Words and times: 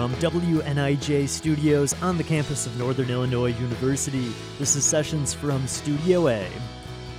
from 0.00 0.14
WNIJ 0.14 1.28
Studios 1.28 1.92
on 2.00 2.16
the 2.16 2.24
campus 2.24 2.64
of 2.64 2.74
Northern 2.78 3.10
Illinois 3.10 3.52
University. 3.60 4.32
This 4.58 4.74
is 4.74 4.82
Sessions 4.82 5.34
from 5.34 5.66
Studio 5.68 6.28
A. 6.28 6.48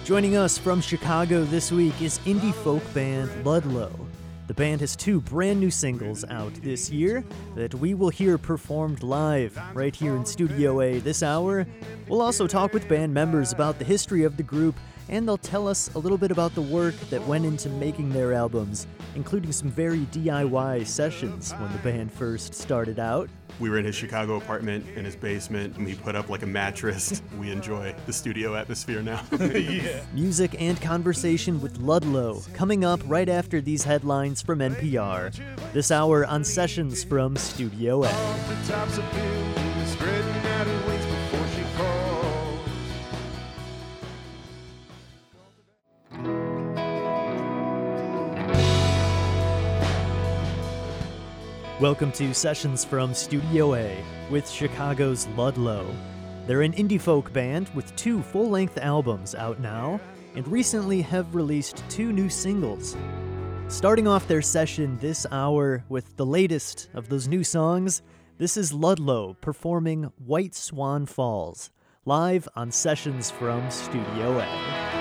Joining 0.03 0.35
us 0.35 0.57
from 0.57 0.81
Chicago 0.81 1.43
this 1.43 1.71
week 1.71 2.01
is 2.01 2.17
indie 2.25 2.55
folk 2.55 2.81
band 2.91 3.29
Ludlow. 3.45 3.91
The 4.47 4.55
band 4.55 4.81
has 4.81 4.95
two 4.95 5.21
brand 5.21 5.59
new 5.59 5.69
singles 5.69 6.25
out 6.31 6.55
this 6.55 6.89
year 6.89 7.23
that 7.53 7.75
we 7.75 7.93
will 7.93 8.09
hear 8.09 8.39
performed 8.39 9.03
live 9.03 9.55
right 9.75 9.95
here 9.95 10.15
in 10.15 10.25
Studio 10.25 10.81
A 10.81 10.97
this 10.97 11.21
hour. 11.21 11.67
We'll 12.07 12.23
also 12.23 12.47
talk 12.47 12.73
with 12.73 12.89
band 12.89 13.13
members 13.13 13.53
about 13.53 13.77
the 13.77 13.85
history 13.85 14.23
of 14.23 14.37
the 14.37 14.43
group 14.43 14.75
and 15.09 15.27
they'll 15.27 15.37
tell 15.37 15.67
us 15.67 15.93
a 15.95 15.99
little 15.99 16.17
bit 16.17 16.31
about 16.31 16.55
the 16.55 16.61
work 16.61 16.95
that 17.09 17.25
went 17.27 17.45
into 17.45 17.69
making 17.69 18.09
their 18.09 18.33
albums, 18.33 18.87
including 19.15 19.51
some 19.51 19.69
very 19.69 19.99
DIY 20.11 20.85
sessions 20.85 21.51
when 21.53 21.71
the 21.71 21.77
band 21.79 22.11
first 22.11 22.53
started 22.53 22.99
out. 22.99 23.29
We 23.59 23.69
were 23.69 23.77
in 23.77 23.85
his 23.85 23.95
Chicago 23.95 24.37
apartment 24.37 24.85
in 24.95 25.05
his 25.05 25.15
basement, 25.15 25.77
and 25.77 25.85
we 25.85 25.93
put 25.95 26.15
up 26.15 26.29
like 26.29 26.41
a 26.41 26.47
mattress. 26.47 27.21
we 27.39 27.51
enjoy 27.51 27.93
the 28.05 28.13
studio 28.13 28.55
atmosphere 28.55 29.01
now. 29.01 29.21
yeah. 29.39 30.01
Music 30.13 30.55
and 30.59 30.81
conversation 30.81 31.61
with 31.61 31.77
Ludlow 31.77 32.41
coming 32.53 32.83
up 32.83 33.01
right 33.05 33.29
after 33.29 33.61
these 33.61 33.83
headlines 33.83 34.41
from 34.41 34.59
NPR. 34.59 35.37
This 35.73 35.91
hour 35.91 36.25
on 36.25 36.43
Sessions 36.43 37.03
from 37.03 37.35
Studio 37.35 38.03
A. 38.03 38.09
Welcome 51.81 52.11
to 52.11 52.31
Sessions 52.31 52.85
from 52.85 53.11
Studio 53.15 53.73
A 53.73 54.03
with 54.29 54.47
Chicago's 54.47 55.27
Ludlow. 55.29 55.91
They're 56.45 56.61
an 56.61 56.73
indie 56.73 57.01
folk 57.01 57.33
band 57.33 57.71
with 57.73 57.95
two 57.95 58.21
full 58.21 58.51
length 58.51 58.77
albums 58.77 59.33
out 59.33 59.59
now 59.59 59.99
and 60.35 60.47
recently 60.47 61.01
have 61.01 61.33
released 61.33 61.83
two 61.89 62.13
new 62.13 62.29
singles. 62.29 62.95
Starting 63.67 64.07
off 64.07 64.27
their 64.27 64.43
session 64.43 64.99
this 64.99 65.25
hour 65.31 65.83
with 65.89 66.15
the 66.17 66.25
latest 66.25 66.87
of 66.93 67.09
those 67.09 67.27
new 67.27 67.43
songs, 67.43 68.03
this 68.37 68.57
is 68.57 68.71
Ludlow 68.71 69.35
performing 69.41 70.03
White 70.23 70.53
Swan 70.53 71.07
Falls, 71.07 71.71
live 72.05 72.47
on 72.55 72.71
Sessions 72.71 73.31
from 73.31 73.71
Studio 73.71 74.37
A. 74.37 75.00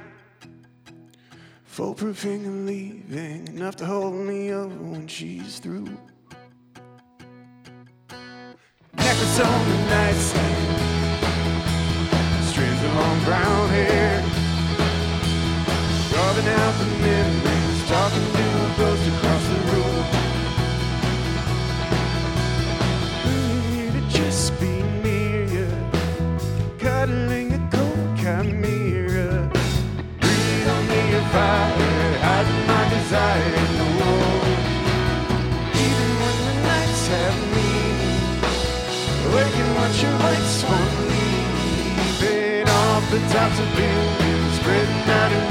Foolproofing 1.73 2.45
and 2.45 2.67
leaving, 2.67 3.47
enough 3.47 3.77
to 3.77 3.85
hold 3.85 4.13
me 4.13 4.51
over 4.51 4.75
when 4.75 5.07
she's 5.07 5.57
through. 5.59 5.87
Necklace 8.93 9.39
on 9.39 9.69
the 9.69 9.77
nightstand. 9.85 10.79
Strands 12.43 12.83
of 12.83 12.93
long 12.93 13.23
brown 13.23 13.69
hair. 13.69 14.21
Carving 16.11 16.47
out 16.49 16.77
the 16.77 16.90
the 43.21 43.33
tops 43.33 43.59
of 43.59 43.75
buildings, 43.75 44.53
spreading 44.59 45.09
out 45.09 45.50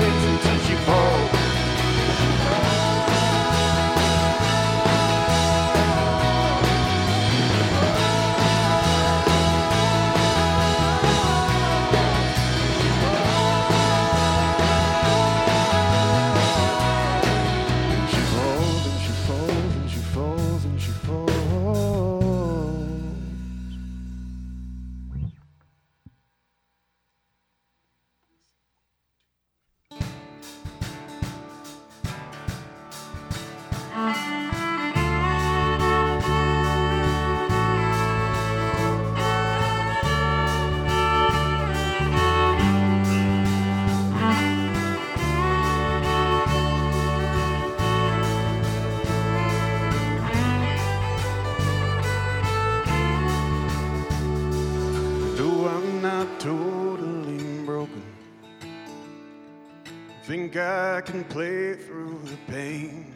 think 60.30 60.56
I 60.56 61.00
can 61.00 61.24
play 61.24 61.74
through 61.74 62.20
the 62.22 62.36
pain. 62.52 63.12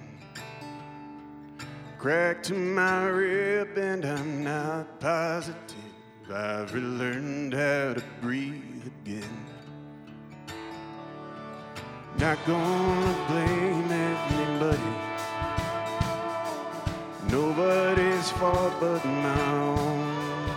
Crack 1.96 2.43
to 2.43 2.55
my 2.55 3.06
rib, 3.06 3.78
and 3.78 4.05
I'm 4.05 4.43
not 4.43 4.99
positive 4.99 5.93
I've 6.28 6.75
relearned 6.75 7.55
how 7.55 7.94
to 7.94 8.02
breathe 8.20 8.84
again. 8.84 9.37
Not 12.19 12.38
gonna 12.49 13.26
blame 13.28 13.93
anybody. 13.93 14.94
Nobody's 17.31 18.31
fault 18.32 18.75
but 18.81 19.05
my 19.05 19.52
own. 19.52 20.56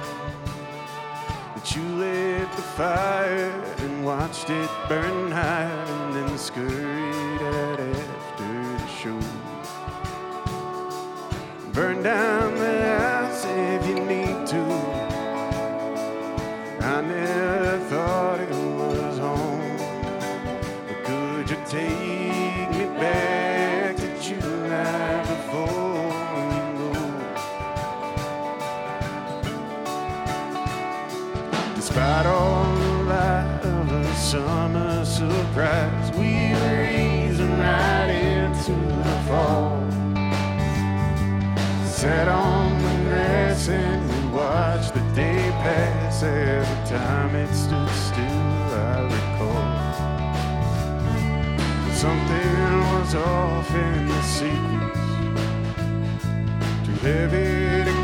But 1.54 1.76
you 1.76 1.84
lit 1.84 2.52
the 2.54 2.68
fire 2.82 3.77
watched 4.08 4.50
it 4.50 4.70
burn 4.88 5.30
high 5.34 5.66
and 5.66 6.16
then 6.16 6.38
scurried 6.38 7.42
out 7.42 7.78
after 7.78 8.78
the 8.78 8.88
show. 8.88 9.20
Burn 11.74 12.02
down 12.04 12.56
the 12.56 13.00
house 13.00 13.44
if 13.46 13.86
you 13.86 13.96
need 13.96 14.48
to. 14.48 14.64
I 16.80 17.02
never 17.02 17.80
thought 17.90 18.40
it 18.40 18.50
was 18.50 19.18
home. 19.18 19.78
But 20.88 21.04
could 21.04 21.50
you 21.50 21.58
take 21.68 22.07
summer 34.32 35.06
surprise, 35.06 36.12
we 36.18 36.52
were 36.60 36.84
easing 36.84 37.58
right 37.60 38.10
into 38.10 38.74
the 38.74 39.16
fall. 39.26 39.80
Sat 41.86 42.28
on 42.28 42.78
the 42.84 42.96
grass 43.10 43.70
and 43.70 44.04
we 44.10 44.20
watched 44.36 44.94
the 44.94 45.00
day 45.16 45.50
pass. 45.64 46.24
Every 46.24 46.90
time 46.90 47.36
it 47.36 47.54
stood 47.56 47.90
still, 48.08 48.74
I 48.92 49.00
recall 49.16 49.78
something 51.94 52.52
was 52.92 53.16
off 53.16 53.72
in 53.72 54.08
the 54.10 54.22
sequence. 54.24 55.04
Too 56.86 56.98
heavy 57.08 57.86
to 57.90 57.97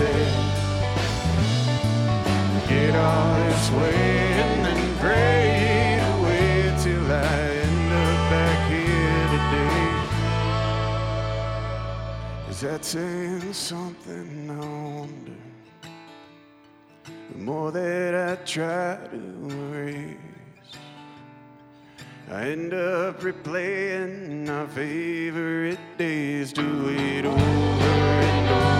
said. 0.00 0.32
Get 2.68 2.94
all 2.94 3.34
this 3.44 3.66
way 3.78 4.00
and 4.44 4.64
then 4.66 4.82
grade 5.02 6.02
away 6.14 6.52
till 6.82 7.06
I 7.12 7.32
end 7.64 7.90
up 8.04 8.18
back 8.34 8.60
here 8.74 9.24
today. 9.34 9.84
Is 12.50 12.58
that 12.66 12.82
saying 12.84 13.52
something? 13.52 14.50
I 14.50 14.52
wonder. 14.98 15.38
The 17.32 17.38
more 17.38 17.70
that 17.72 18.14
I 18.30 18.36
try 18.44 18.96
to 19.12 19.20
erase. 19.50 20.16
I 22.30 22.42
end 22.54 22.72
up 22.72 23.20
replaying 23.20 24.48
our 24.48 24.68
favorite 24.68 25.80
days, 25.98 26.52
do 26.52 26.88
it 26.88 27.24
over 27.24 27.40
and 27.40 28.48
over 28.48 28.79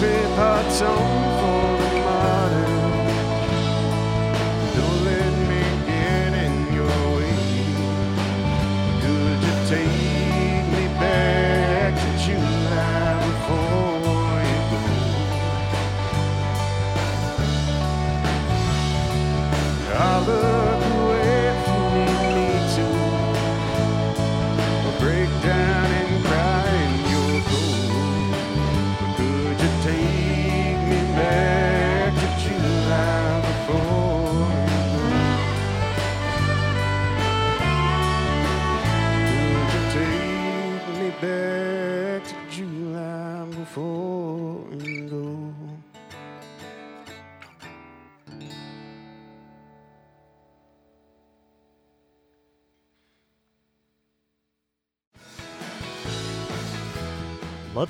Pots 0.00 0.80
on 0.80 1.76
for 1.76 1.79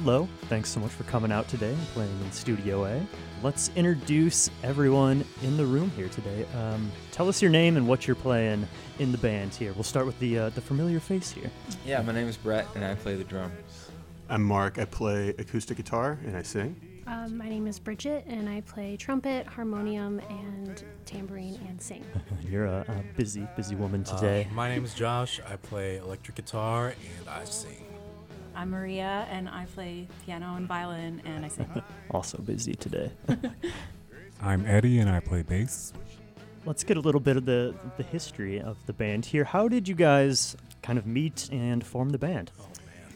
Ludlow, 0.00 0.28
thanks 0.48 0.70
so 0.70 0.80
much 0.80 0.92
for 0.92 1.02
coming 1.04 1.30
out 1.30 1.46
today 1.48 1.72
and 1.72 1.86
playing 1.88 2.18
in 2.22 2.32
Studio 2.32 2.84
A. 2.86 3.06
Let's 3.42 3.70
introduce 3.76 4.48
everyone 4.62 5.26
in 5.42 5.58
the 5.58 5.66
room 5.66 5.90
here 5.90 6.08
today. 6.08 6.46
Um, 6.56 6.90
tell 7.12 7.28
us 7.28 7.42
your 7.42 7.50
name 7.50 7.76
and 7.76 7.86
what 7.86 8.06
you're 8.06 8.16
playing 8.16 8.66
in 8.98 9.12
the 9.12 9.18
band 9.18 9.54
here. 9.54 9.74
We'll 9.74 9.82
start 9.84 10.06
with 10.06 10.18
the 10.18 10.38
uh, 10.38 10.48
the 10.50 10.60
familiar 10.62 11.00
face 11.00 11.30
here. 11.30 11.50
Yeah, 11.84 12.00
my 12.00 12.12
name 12.12 12.28
is 12.28 12.38
Brett, 12.38 12.66
and 12.74 12.82
I 12.82 12.94
play 12.94 13.14
the 13.14 13.24
drums. 13.24 13.90
I'm 14.30 14.42
Mark. 14.42 14.78
I 14.78 14.86
play 14.86 15.30
acoustic 15.38 15.76
guitar 15.76 16.18
and 16.24 16.34
I 16.34 16.42
sing. 16.42 16.80
Um, 17.06 17.36
my 17.36 17.48
name 17.50 17.66
is 17.66 17.78
Bridget, 17.78 18.24
and 18.26 18.48
I 18.48 18.62
play 18.62 18.96
trumpet, 18.96 19.46
harmonium, 19.46 20.20
and 20.30 20.82
tambourine 21.04 21.60
and 21.68 21.80
sing. 21.82 22.04
You're 22.48 22.66
a, 22.66 22.84
a 22.88 23.16
busy, 23.18 23.46
busy 23.54 23.74
woman 23.74 24.06
Uh, 24.10 24.14
today. 24.16 24.48
my 24.54 24.68
name 24.70 24.84
is 24.84 24.94
Josh. 24.94 25.40
I 25.50 25.56
play 25.56 25.98
electric 25.98 26.36
guitar 26.36 26.94
and 27.18 27.28
I 27.28 27.44
sing. 27.44 27.84
I'm 28.60 28.68
Maria, 28.68 29.26
and 29.30 29.48
I 29.48 29.64
play 29.74 30.06
piano 30.26 30.54
and 30.54 30.68
violin, 30.68 31.22
and 31.24 31.46
I 31.46 31.48
sing. 31.48 31.82
also 32.10 32.36
busy 32.36 32.74
today. 32.74 33.10
I'm 34.42 34.66
Eddie 34.66 34.98
and 34.98 35.08
I 35.08 35.20
play 35.20 35.40
bass. 35.40 35.94
Let's 36.66 36.84
get 36.84 36.98
a 36.98 37.00
little 37.00 37.22
bit 37.22 37.38
of 37.38 37.46
the 37.46 37.74
the 37.96 38.02
history 38.02 38.60
of 38.60 38.76
the 38.84 38.92
band 38.92 39.24
here. 39.24 39.44
How 39.44 39.66
did 39.66 39.88
you 39.88 39.94
guys 39.94 40.58
kind 40.82 40.98
of 40.98 41.06
meet 41.06 41.48
and 41.50 41.82
form 41.82 42.10
the 42.10 42.18
band? 42.18 42.50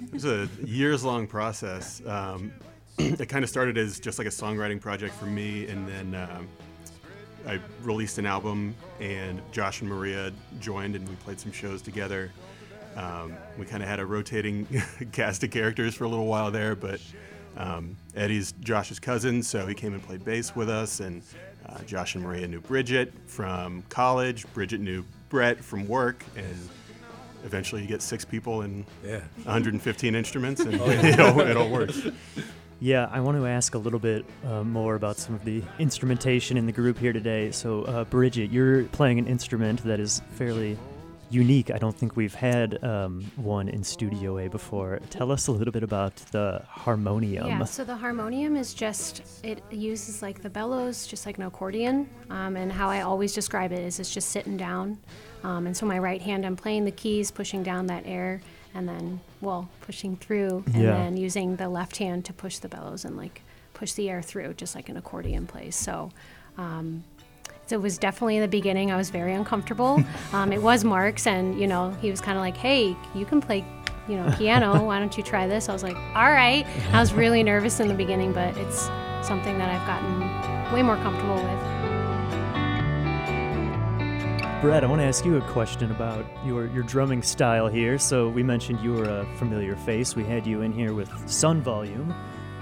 It 0.02 0.14
was 0.14 0.24
a 0.24 0.48
years 0.64 1.04
long 1.04 1.26
process. 1.26 2.00
Um, 2.06 2.50
it 2.98 3.28
kind 3.28 3.44
of 3.44 3.50
started 3.50 3.76
as 3.76 4.00
just 4.00 4.16
like 4.16 4.26
a 4.26 4.30
songwriting 4.30 4.80
project 4.80 5.12
for 5.12 5.26
me, 5.26 5.66
and 5.66 5.86
then 5.86 6.14
um, 6.14 6.48
I 7.46 7.60
released 7.82 8.16
an 8.16 8.24
album, 8.24 8.74
and 8.98 9.42
Josh 9.52 9.82
and 9.82 9.90
Maria 9.90 10.32
joined, 10.58 10.96
and 10.96 11.06
we 11.06 11.16
played 11.16 11.38
some 11.38 11.52
shows 11.52 11.82
together. 11.82 12.32
Um, 12.96 13.34
we 13.58 13.66
kind 13.66 13.82
of 13.82 13.88
had 13.88 13.98
a 14.00 14.06
rotating 14.06 14.66
cast 15.12 15.42
of 15.44 15.50
characters 15.50 15.94
for 15.94 16.04
a 16.04 16.08
little 16.08 16.26
while 16.26 16.50
there, 16.50 16.74
but 16.76 17.00
um, 17.56 17.96
Eddie's 18.14 18.52
Josh's 18.60 18.98
cousin, 19.00 19.42
so 19.42 19.66
he 19.66 19.74
came 19.74 19.94
and 19.94 20.02
played 20.02 20.24
bass 20.24 20.54
with 20.56 20.68
us, 20.68 21.00
and 21.00 21.22
uh, 21.66 21.78
Josh 21.84 22.14
and 22.14 22.22
Maria 22.24 22.46
knew 22.46 22.60
Bridget 22.60 23.12
from 23.26 23.82
college. 23.88 24.46
Bridget 24.54 24.80
knew 24.80 25.04
Brett 25.28 25.62
from 25.62 25.88
work, 25.88 26.24
and 26.36 26.68
eventually 27.44 27.82
you 27.82 27.88
get 27.88 28.02
six 28.02 28.24
people 28.24 28.62
and 28.62 28.84
Yeah. 29.04 29.20
115 29.44 30.14
instruments, 30.14 30.60
and 30.60 30.74
it, 30.80 31.20
all, 31.20 31.40
it 31.40 31.56
all 31.56 31.70
works. 31.70 32.00
Yeah, 32.80 33.08
I 33.10 33.20
want 33.20 33.38
to 33.38 33.46
ask 33.46 33.74
a 33.74 33.78
little 33.78 33.98
bit 34.00 34.24
uh, 34.46 34.62
more 34.62 34.94
about 34.94 35.16
some 35.16 35.34
of 35.34 35.44
the 35.44 35.62
instrumentation 35.78 36.56
in 36.56 36.66
the 36.66 36.72
group 36.72 36.98
here 36.98 37.12
today. 37.12 37.50
So, 37.50 37.82
uh, 37.84 38.04
Bridget, 38.04 38.50
you're 38.50 38.84
playing 38.84 39.18
an 39.18 39.26
instrument 39.26 39.82
that 39.84 40.00
is 40.00 40.20
fairly 40.32 40.76
unique. 41.34 41.70
I 41.70 41.78
don't 41.78 41.96
think 41.96 42.16
we've 42.16 42.34
had 42.34 42.82
um, 42.84 43.24
one 43.36 43.68
in 43.68 43.82
Studio 43.82 44.38
A 44.38 44.48
before. 44.48 45.00
Tell 45.10 45.32
us 45.32 45.46
a 45.48 45.52
little 45.52 45.72
bit 45.72 45.82
about 45.82 46.16
the 46.32 46.62
harmonium. 46.68 47.46
Yeah, 47.46 47.64
so 47.64 47.84
the 47.84 47.96
harmonium 47.96 48.56
is 48.56 48.72
just, 48.74 49.22
it 49.44 49.62
uses 49.70 50.22
like 50.22 50.42
the 50.42 50.50
bellows, 50.50 51.06
just 51.06 51.26
like 51.26 51.36
an 51.38 51.44
accordion. 51.44 52.08
Um, 52.30 52.56
and 52.56 52.70
how 52.72 52.88
I 52.88 53.00
always 53.02 53.32
describe 53.32 53.72
it 53.72 53.80
is 53.80 53.98
it's 54.00 54.12
just 54.14 54.28
sitting 54.30 54.56
down. 54.56 54.98
Um, 55.42 55.66
and 55.66 55.76
so 55.76 55.84
my 55.86 55.98
right 55.98 56.22
hand, 56.22 56.46
I'm 56.46 56.56
playing 56.56 56.84
the 56.84 56.92
keys, 56.92 57.30
pushing 57.30 57.62
down 57.62 57.86
that 57.88 58.04
air, 58.06 58.40
and 58.74 58.88
then, 58.88 59.20
well, 59.40 59.68
pushing 59.82 60.16
through, 60.16 60.64
and 60.66 60.82
Yeah. 60.82 60.96
then 60.96 61.16
using 61.16 61.56
the 61.56 61.68
left 61.68 61.96
hand 61.98 62.24
to 62.26 62.32
push 62.32 62.58
the 62.58 62.68
bellows 62.68 63.04
and 63.04 63.16
like 63.16 63.42
push 63.74 63.92
the 63.92 64.08
air 64.08 64.22
through, 64.22 64.54
just 64.54 64.74
like 64.74 64.88
an 64.88 64.96
accordion 64.96 65.46
plays. 65.46 65.76
So, 65.76 66.10
um, 66.56 67.04
so 67.66 67.76
it 67.76 67.82
was 67.82 67.98
definitely 67.98 68.36
in 68.36 68.42
the 68.42 68.48
beginning. 68.48 68.90
I 68.90 68.96
was 68.96 69.10
very 69.10 69.34
uncomfortable. 69.34 70.02
Um, 70.32 70.52
it 70.52 70.60
was 70.60 70.82
Mark's, 70.84 71.28
and 71.28 71.60
you 71.60 71.66
know, 71.68 71.90
he 72.02 72.10
was 72.10 72.20
kind 72.20 72.36
of 72.36 72.42
like, 72.42 72.56
"Hey, 72.56 72.96
you 73.14 73.24
can 73.24 73.40
play, 73.40 73.64
you 74.08 74.16
know, 74.16 74.34
piano. 74.36 74.84
Why 74.86 74.98
don't 74.98 75.16
you 75.16 75.22
try 75.22 75.46
this?" 75.46 75.68
I 75.68 75.72
was 75.72 75.84
like, 75.84 75.96
"All 76.16 76.30
right." 76.32 76.66
I 76.92 76.98
was 77.00 77.12
really 77.12 77.42
nervous 77.44 77.78
in 77.78 77.86
the 77.86 77.94
beginning, 77.94 78.32
but 78.32 78.56
it's 78.56 78.88
something 79.22 79.56
that 79.58 79.70
I've 79.70 79.86
gotten 79.86 80.72
way 80.74 80.82
more 80.82 80.96
comfortable 80.96 81.36
with. 81.36 81.74
Brett, 84.60 84.82
I 84.82 84.86
want 84.86 85.00
to 85.02 85.06
ask 85.06 85.24
you 85.24 85.36
a 85.36 85.42
question 85.52 85.90
about 85.90 86.24
your, 86.44 86.66
your 86.68 86.82
drumming 86.82 87.22
style 87.22 87.68
here. 87.68 87.98
So, 87.98 88.28
we 88.28 88.42
mentioned 88.42 88.80
you 88.80 88.94
were 88.94 89.04
a 89.04 89.26
familiar 89.36 89.76
face. 89.76 90.16
We 90.16 90.24
had 90.24 90.46
you 90.46 90.62
in 90.62 90.72
here 90.72 90.94
with 90.94 91.10
Sun 91.30 91.60
Volume, 91.62 92.14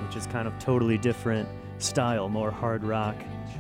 which 0.04 0.16
is 0.16 0.26
kind 0.26 0.47
of 0.49 0.59
totally 0.59 0.99
different 0.99 1.49
style, 1.78 2.28
more 2.28 2.50
hard 2.50 2.85
rock. 2.85 3.16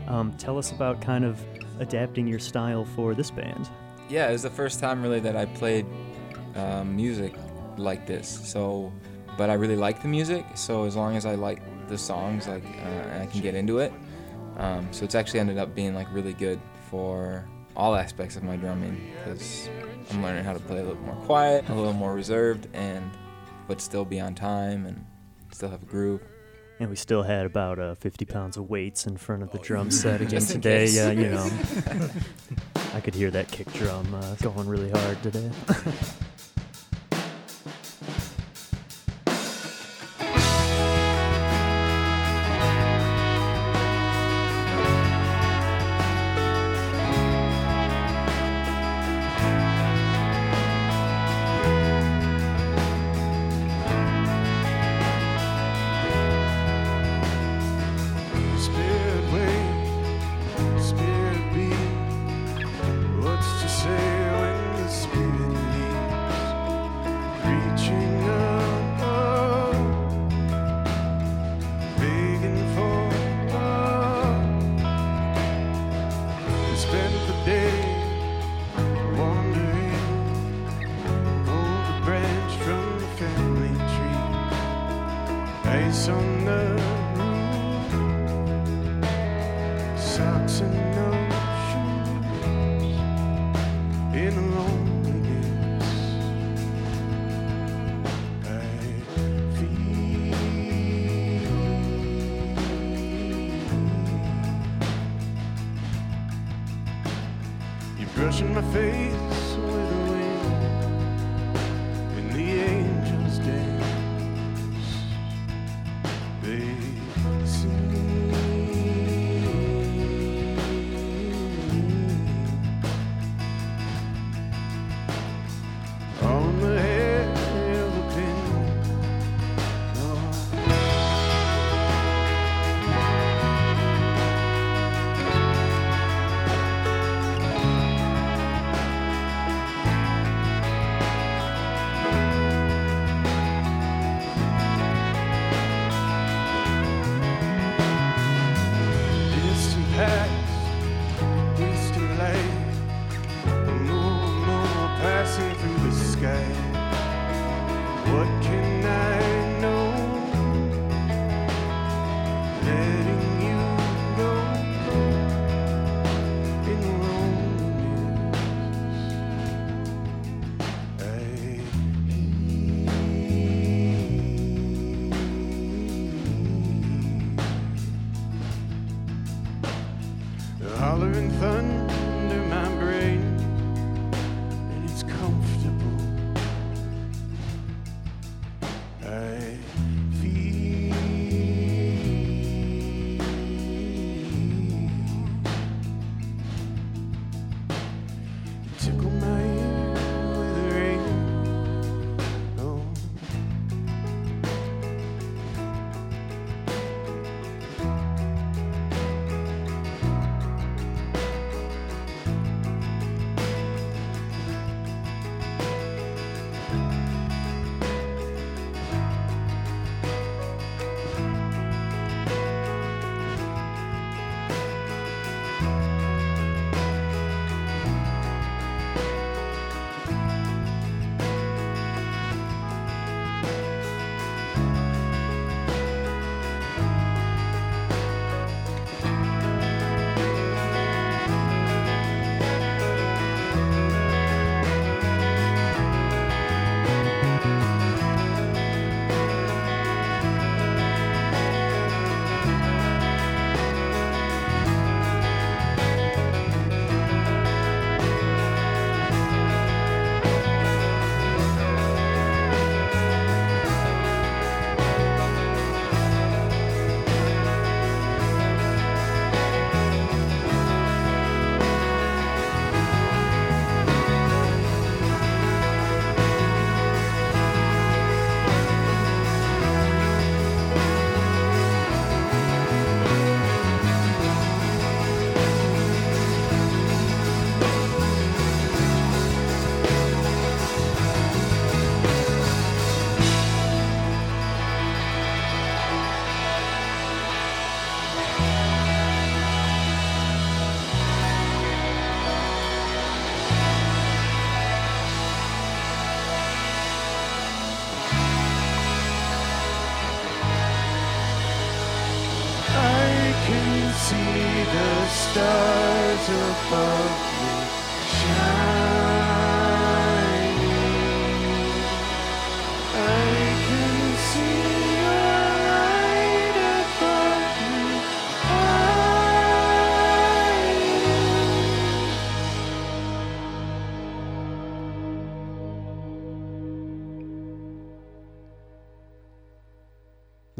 Um, 0.08 0.32
tell 0.36 0.58
us 0.58 0.72
about 0.72 1.00
kind 1.00 1.24
of 1.24 1.40
adapting 1.78 2.26
your 2.26 2.38
style 2.38 2.84
for 2.84 3.14
this 3.14 3.30
band. 3.30 3.68
Yeah, 4.08 4.28
it 4.28 4.32
was 4.32 4.42
the 4.42 4.50
first 4.50 4.80
time 4.80 5.02
really 5.02 5.20
that 5.20 5.36
I 5.36 5.46
played 5.46 5.86
um, 6.54 6.96
music 6.96 7.34
like 7.76 8.06
this. 8.06 8.28
So, 8.28 8.92
but 9.38 9.50
I 9.50 9.54
really 9.54 9.76
like 9.76 10.02
the 10.02 10.08
music. 10.08 10.44
So 10.54 10.84
as 10.84 10.96
long 10.96 11.16
as 11.16 11.26
I 11.26 11.34
like 11.34 11.62
the 11.88 11.98
songs, 11.98 12.46
like 12.46 12.64
uh, 12.64 13.12
and 13.12 13.22
I 13.22 13.26
can 13.26 13.40
get 13.40 13.54
into 13.54 13.78
it. 13.78 13.92
Um, 14.58 14.88
so 14.92 15.04
it's 15.04 15.14
actually 15.14 15.40
ended 15.40 15.58
up 15.58 15.74
being 15.74 15.94
like 15.94 16.12
really 16.12 16.34
good 16.34 16.60
for 16.90 17.48
all 17.74 17.94
aspects 17.94 18.36
of 18.36 18.42
my 18.42 18.56
drumming 18.56 19.12
because 19.16 19.68
I'm 20.10 20.22
learning 20.22 20.44
how 20.44 20.52
to 20.52 20.60
play 20.60 20.78
a 20.78 20.84
little 20.84 21.02
more 21.02 21.16
quiet, 21.24 21.68
a 21.68 21.74
little 21.74 21.94
more 21.94 22.12
reserved, 22.12 22.68
and 22.74 23.10
but 23.66 23.80
still 23.80 24.04
be 24.04 24.20
on 24.20 24.34
time 24.34 24.84
and 24.84 25.04
still 25.52 25.70
have 25.70 25.82
a 25.82 25.86
groove. 25.86 26.20
And 26.82 26.90
we 26.90 26.96
still 26.96 27.22
had 27.22 27.46
about 27.46 27.78
uh, 27.78 27.94
50 27.94 28.24
pounds 28.24 28.56
of 28.56 28.68
weights 28.68 29.06
in 29.06 29.16
front 29.16 29.44
of 29.44 29.52
the 29.52 29.58
drum 29.58 29.92
set 29.92 30.20
again 30.20 30.40
today. 30.40 30.86
Yeah, 30.86 31.12
you 31.12 31.28
know. 31.28 31.48
I 32.92 33.00
could 33.00 33.14
hear 33.14 33.30
that 33.30 33.52
kick 33.52 33.72
drum 33.74 34.12
uh, 34.12 34.34
going 34.42 34.66
really 34.66 34.90
hard 34.90 35.22
today. 35.22 35.48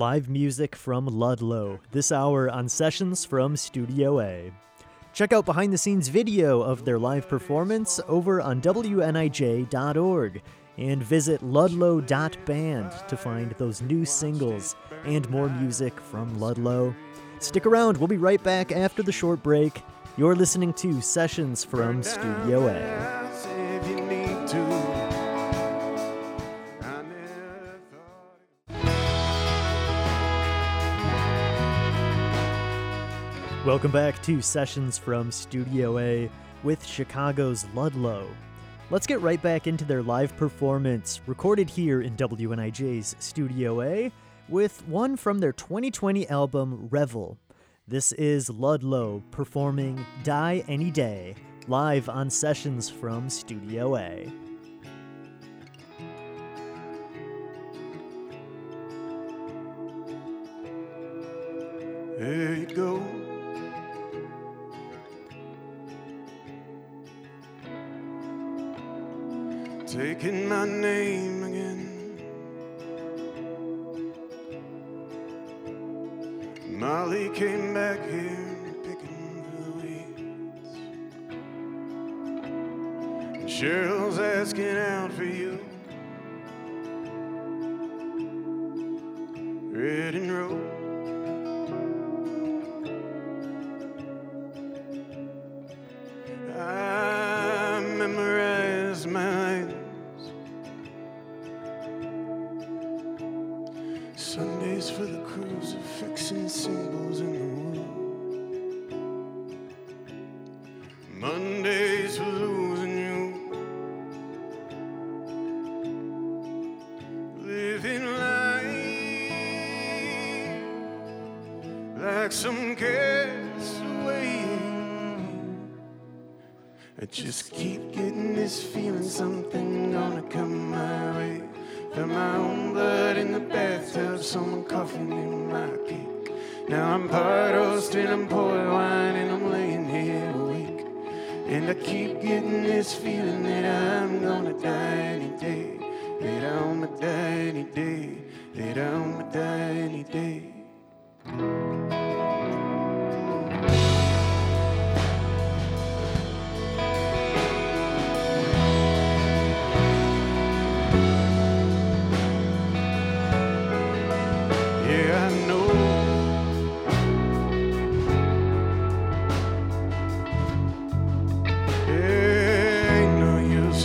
Live 0.02 0.28
music 0.28 0.74
from 0.74 1.06
Ludlow, 1.06 1.78
this 1.92 2.10
hour 2.10 2.50
on 2.50 2.68
Sessions 2.68 3.24
from 3.24 3.56
Studio 3.56 4.18
A. 4.18 4.52
Check 5.12 5.32
out 5.32 5.44
behind 5.44 5.72
the 5.72 5.78
scenes 5.78 6.08
video 6.08 6.60
of 6.60 6.84
their 6.84 6.98
live 6.98 7.28
performance 7.28 8.00
over 8.08 8.40
on 8.40 8.60
WNIJ.org 8.60 10.42
and 10.76 11.04
visit 11.04 11.40
ludlow.band 11.40 12.92
to 13.06 13.16
find 13.16 13.52
those 13.58 13.80
new 13.80 14.04
singles 14.04 14.74
and 15.04 15.30
more 15.30 15.48
music 15.48 16.00
from 16.00 16.40
Ludlow. 16.40 16.92
Stick 17.38 17.64
around, 17.64 17.96
we'll 17.96 18.08
be 18.08 18.16
right 18.16 18.42
back 18.42 18.72
after 18.72 19.04
the 19.04 19.12
short 19.12 19.40
break. 19.40 19.82
You're 20.16 20.34
listening 20.34 20.72
to 20.82 21.00
Sessions 21.00 21.62
from 21.62 22.02
Studio 22.02 22.66
A. 22.66 23.21
Welcome 33.64 33.92
back 33.92 34.20
to 34.24 34.42
Sessions 34.42 34.98
from 34.98 35.30
Studio 35.30 35.96
A 36.00 36.28
with 36.64 36.84
Chicago's 36.84 37.64
Ludlow. 37.76 38.26
Let's 38.90 39.06
get 39.06 39.20
right 39.20 39.40
back 39.40 39.68
into 39.68 39.84
their 39.84 40.02
live 40.02 40.36
performance, 40.36 41.20
recorded 41.28 41.70
here 41.70 42.02
in 42.02 42.16
WNIJ's 42.16 43.14
Studio 43.20 43.80
A, 43.82 44.10
with 44.48 44.82
one 44.88 45.16
from 45.16 45.38
their 45.38 45.52
2020 45.52 46.28
album 46.28 46.88
Revel. 46.90 47.38
This 47.86 48.10
is 48.10 48.50
Ludlow 48.50 49.22
performing 49.30 50.04
Die 50.24 50.64
Any 50.66 50.90
Day, 50.90 51.36
live 51.68 52.08
on 52.08 52.30
Sessions 52.30 52.90
from 52.90 53.30
Studio 53.30 53.96
A. 53.96 54.28
There 62.18 62.54
you 62.56 62.66
go. 62.66 63.21
taking 69.92 70.48
my 70.48 70.64
name 70.64 71.42
again. 71.42 72.18
Molly 76.66 77.28
came 77.34 77.74
back 77.74 78.00
here 78.08 78.74
picking 78.82 79.44
the 79.52 79.70
weeds. 79.82 80.78
And 83.34 83.46
Cheryl's 83.46 84.18
asking 84.18 84.78
out 84.78 85.12
for 85.12 85.24
you. 85.24 85.71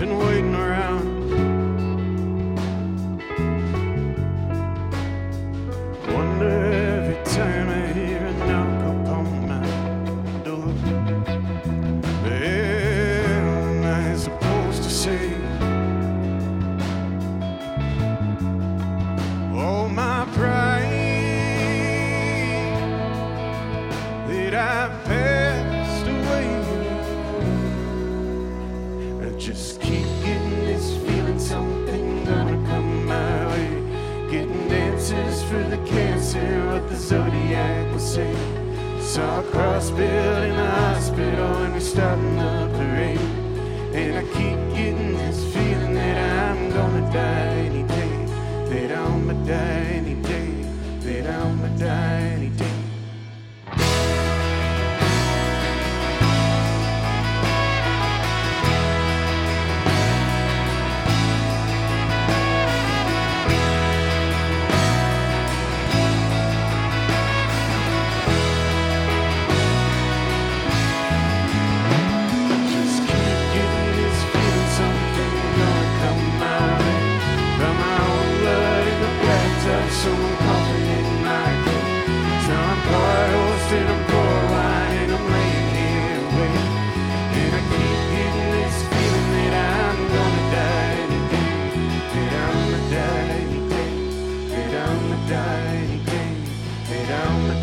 and 0.01 0.19
waiting 0.19 0.53
around. 0.53 1.06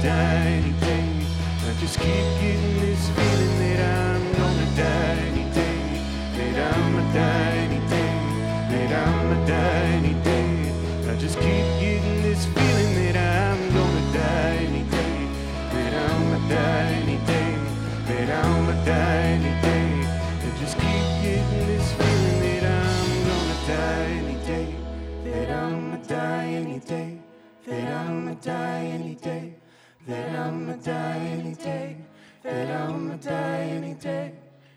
die 0.04 0.60
today. 0.60 1.26
I 1.66 1.72
just 1.80 1.98
keep 1.98 2.26
getting 2.40 2.76
this 2.78 3.08
feeling 3.16 3.58
that 3.60 3.80
I'm 3.80 4.24
gonna 4.36 4.68
die 4.76 5.30
today. 5.32 5.80
That 6.36 6.76
I'm 6.76 6.94
die. 7.14 7.80
That 8.68 8.92
I'm 8.92 9.46
die. 9.46 10.12
I 11.10 11.16
just 11.16 11.38
keep 11.38 11.66
getting 11.80 12.20
this 12.20 12.44
feeling 12.44 12.94
that 13.00 13.16
I'm 13.16 13.60
gonna 13.72 14.12
die 14.12 14.66
today. 14.76 15.16
That 15.72 15.94
I'm 16.10 16.48
die. 16.50 17.18
That 18.08 18.30
I'm 18.44 18.66
die. 18.84 19.40
I 20.44 20.50
just 20.60 20.76
keep 20.76 21.06
getting 21.24 21.66
this 21.66 21.88
feeling 21.96 22.40
that 22.44 22.64
I'm 22.76 23.08
gonna 23.28 23.58
die. 23.72 24.74
That 25.24 25.50
I'm 25.50 26.02
die 26.02 26.46
any 26.60 26.78
day. 26.80 27.18
That 27.66 27.88
I'm 27.88 28.28
a 28.28 28.34
die 28.34 28.84
any 28.84 29.14
day. 29.14 29.53
That 30.06 30.38
I'ma 30.38 30.74
die 30.74 31.16
any 31.16 31.54
day. 31.54 31.96
That 32.42 32.70
I'ma 32.70 33.16
die 33.16 33.60
any 33.72 33.94
day. 33.94 34.32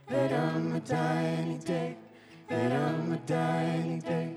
That 0.07 0.31
I'ma 0.31 0.79
die 0.79 1.25
any 1.39 1.57
day. 1.57 1.97
That 2.47 2.71
I'ma 2.71 3.17
die 3.25 3.63
any 3.83 3.99
day. 3.99 4.36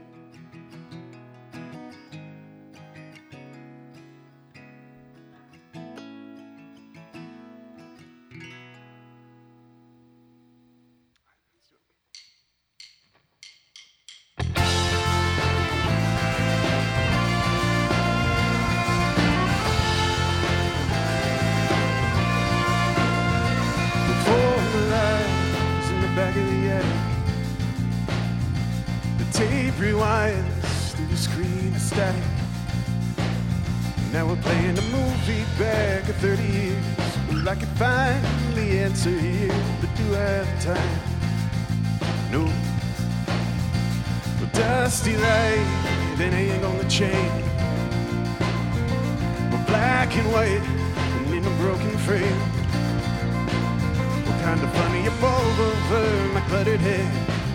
Cluttered 56.51 56.81
head? 56.81 57.07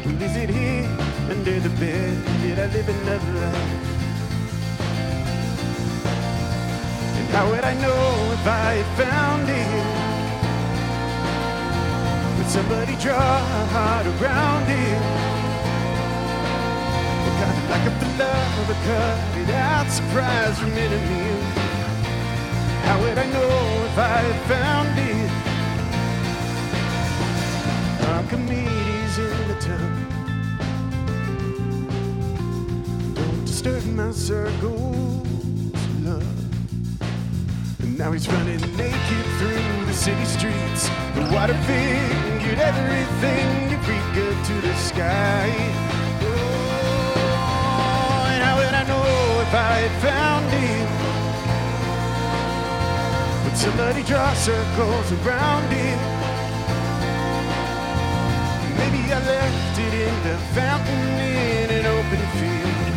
Well, 0.06 0.22
is 0.24 0.36
it 0.38 0.50
here 0.50 0.88
under 1.30 1.60
the 1.60 1.70
bed? 1.82 2.16
Did 2.42 2.58
I 2.60 2.68
live 2.68 2.88
another 2.88 3.34
life? 3.44 3.82
And 7.20 7.28
how 7.36 7.46
would 7.50 7.66
I 7.66 7.74
know 7.84 8.04
if 8.38 8.48
I 8.48 8.70
had 8.80 8.90
found 9.04 9.50
it? 9.62 9.72
Would 12.38 12.50
somebody 12.58 12.96
draw 13.04 13.20
a 13.20 13.66
heart 13.76 14.06
around 14.14 14.66
it? 14.84 15.02
What 17.24 17.36
kind 17.42 17.58
of 17.60 17.66
like 17.72 17.86
love, 18.22 18.70
a 18.70 18.78
cut 18.88 19.20
it 19.42 19.50
out 19.50 19.88
surprise 19.92 20.56
from 20.58 20.72
enemy? 20.72 21.28
How 22.88 22.96
would 23.02 23.18
I 23.18 23.28
know 23.36 23.56
if 23.90 23.98
I 23.98 24.20
had 24.28 24.40
found 24.54 25.00
it? 25.00 25.16
Archimedes 28.16 28.66
in 28.66 28.66
the 28.66 28.75
Don't 33.16 33.46
disturb 33.46 33.84
my 33.96 34.12
circles, 34.12 35.26
love. 36.04 36.22
And 37.82 37.98
now 37.98 38.12
he's 38.12 38.28
running 38.28 38.62
naked 38.78 39.26
through 39.40 39.86
the 39.88 39.94
city 39.94 40.24
streets. 40.26 40.88
The 41.16 41.22
water 41.34 41.58
fingered 41.66 42.60
everything 42.60 43.72
you 43.72 43.78
reach 43.78 44.18
up 44.28 44.46
to 44.46 44.54
the 44.62 44.76
sky. 44.76 45.50
Oh, 46.22 48.28
and 48.30 48.44
how 48.44 48.58
would 48.58 48.68
I 48.68 48.84
know 48.84 49.42
if 49.42 49.52
I 49.52 49.88
had 49.88 50.02
found 50.06 50.46
it? 50.54 50.90
Would 53.46 53.58
somebody 53.58 54.04
draw 54.04 54.32
circles 54.36 55.12
around 55.12 55.74
it? 55.74 56.15
I 59.12 59.20
left 59.20 59.80
it 59.80 59.94
in 59.94 60.16
the 60.24 60.38
fountain 60.58 61.20
in 61.20 61.70
an 61.70 61.86
open 61.86 62.22
field. 62.40 62.94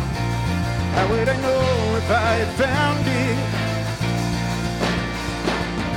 How 0.95 1.05
would 1.11 1.29
I 1.29 1.37
know 1.37 1.97
if 2.01 2.09
I 2.09 2.31
had 2.41 2.51
found 2.57 3.05
it? 3.05 3.37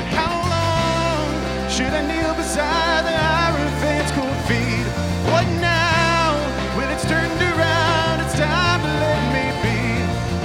And 0.01 0.09
how 0.13 0.35
long 0.53 1.71
should 1.71 1.93
I 1.93 2.03
kneel 2.07 2.35
beside 2.35 3.03
the 3.09 3.17
Hierophant's 3.17 4.13
cold 4.13 4.41
feet? 4.49 4.87
What 5.33 5.47
now? 5.65 6.37
When 6.77 6.89
it's 6.91 7.07
turned 7.09 7.41
around, 7.41 8.21
it's 8.21 8.37
time 8.37 8.81
to 8.85 8.93
let 9.05 9.23
me 9.33 9.47
be. 9.65 9.81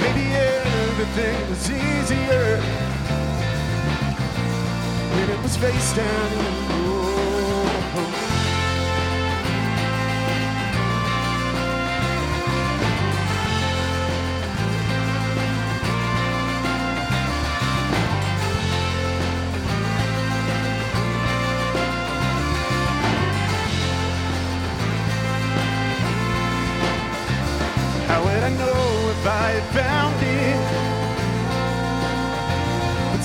Maybe 0.00 0.24
everything 0.32 1.36
was 1.50 1.70
easier 1.70 2.56
when 5.12 5.28
it 5.28 5.42
was 5.42 5.56
face 5.58 5.92
down 5.94 6.32
in 6.32 6.38
the 6.38 6.88
road. 6.88 6.97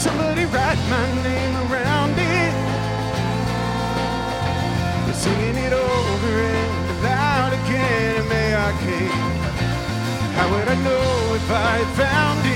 Somebody 0.03 0.43
write 0.43 0.81
my 0.89 1.07
name 1.23 1.55
around 1.71 2.13
it? 2.17 2.53
We're 5.05 5.13
singing 5.13 5.55
it 5.65 5.71
over 5.71 6.33
and 6.55 7.03
loud 7.03 7.53
again 7.53 8.21
in 8.21 8.27
May 8.27 8.53
Arcade. 8.53 9.11
How 10.35 10.45
would 10.51 10.67
I 10.67 10.75
know 10.87 11.35
if 11.35 11.49
I 11.49 11.85
found 11.95 12.45
it? 12.47 12.52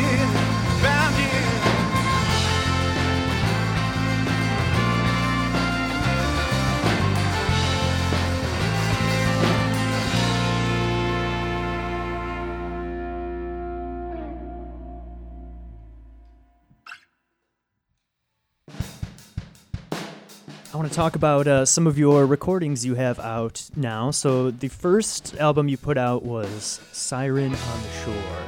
Talk 20.98 21.16
about 21.16 21.48
uh, 21.48 21.64
some 21.64 21.86
of 21.86 22.00
your 22.00 22.26
recordings 22.26 22.84
you 22.84 22.96
have 22.96 23.20
out 23.20 23.70
now. 23.76 24.10
So 24.10 24.50
the 24.50 24.68
first 24.68 25.36
album 25.36 25.68
you 25.68 25.78
put 25.78 25.96
out 25.96 26.24
was 26.24 26.82
Siren 26.92 27.54
on 27.54 27.82
the 27.84 27.90
Shore 28.04 28.44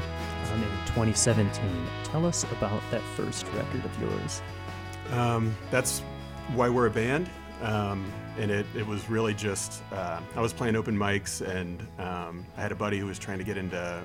um, 0.51 0.63
in 0.63 0.69
2017. 0.87 1.61
Tell 2.05 2.25
us 2.25 2.43
about 2.45 2.81
that 2.89 3.03
first 3.15 3.45
record 3.53 3.85
of 3.85 4.01
yours. 4.01 4.41
Um, 5.11 5.55
that's 5.69 5.99
why 6.55 6.69
we're 6.69 6.87
a 6.87 6.89
band. 6.89 7.29
Um, 7.61 8.11
and 8.39 8.49
it, 8.49 8.65
it 8.75 8.87
was 8.87 9.07
really 9.11 9.35
just, 9.35 9.83
uh, 9.91 10.19
I 10.35 10.41
was 10.41 10.51
playing 10.51 10.75
open 10.75 10.97
mics 10.97 11.47
and 11.47 11.79
um, 11.99 12.47
I 12.57 12.61
had 12.61 12.71
a 12.71 12.75
buddy 12.75 12.97
who 12.97 13.05
was 13.05 13.19
trying 13.19 13.37
to 13.37 13.43
get 13.43 13.57
into 13.57 14.01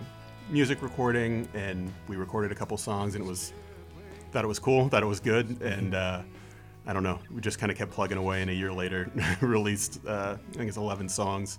music 0.51 0.83
recording 0.83 1.49
and 1.55 1.91
we 2.09 2.17
recorded 2.17 2.53
a 2.53 2.55
couple 2.55 2.77
songs 2.77 3.15
and 3.15 3.25
it 3.25 3.27
was, 3.27 3.55
thought 4.33 4.45
it 4.45 4.49
was 4.49 4.59
cool, 4.59 4.91
thought 4.91 5.03
it 5.03 5.07
was 5.07 5.21
good. 5.21 5.63
And 5.63 5.95
uh, 5.95 6.21
I 6.87 6.92
don't 6.92 7.03
know, 7.03 7.18
we 7.35 7.40
just 7.40 7.59
kind 7.59 7.73
of 7.73 7.79
kept 7.79 7.92
plugging 7.92 8.18
away 8.18 8.42
and 8.42 8.51
a 8.51 8.55
year 8.55 8.73
later 8.73 9.11
released, 9.40 10.01
uh, 10.07 10.37
I 10.37 10.57
think 10.57 10.68
it's 10.68 10.77
11 10.77 11.09
songs. 11.09 11.59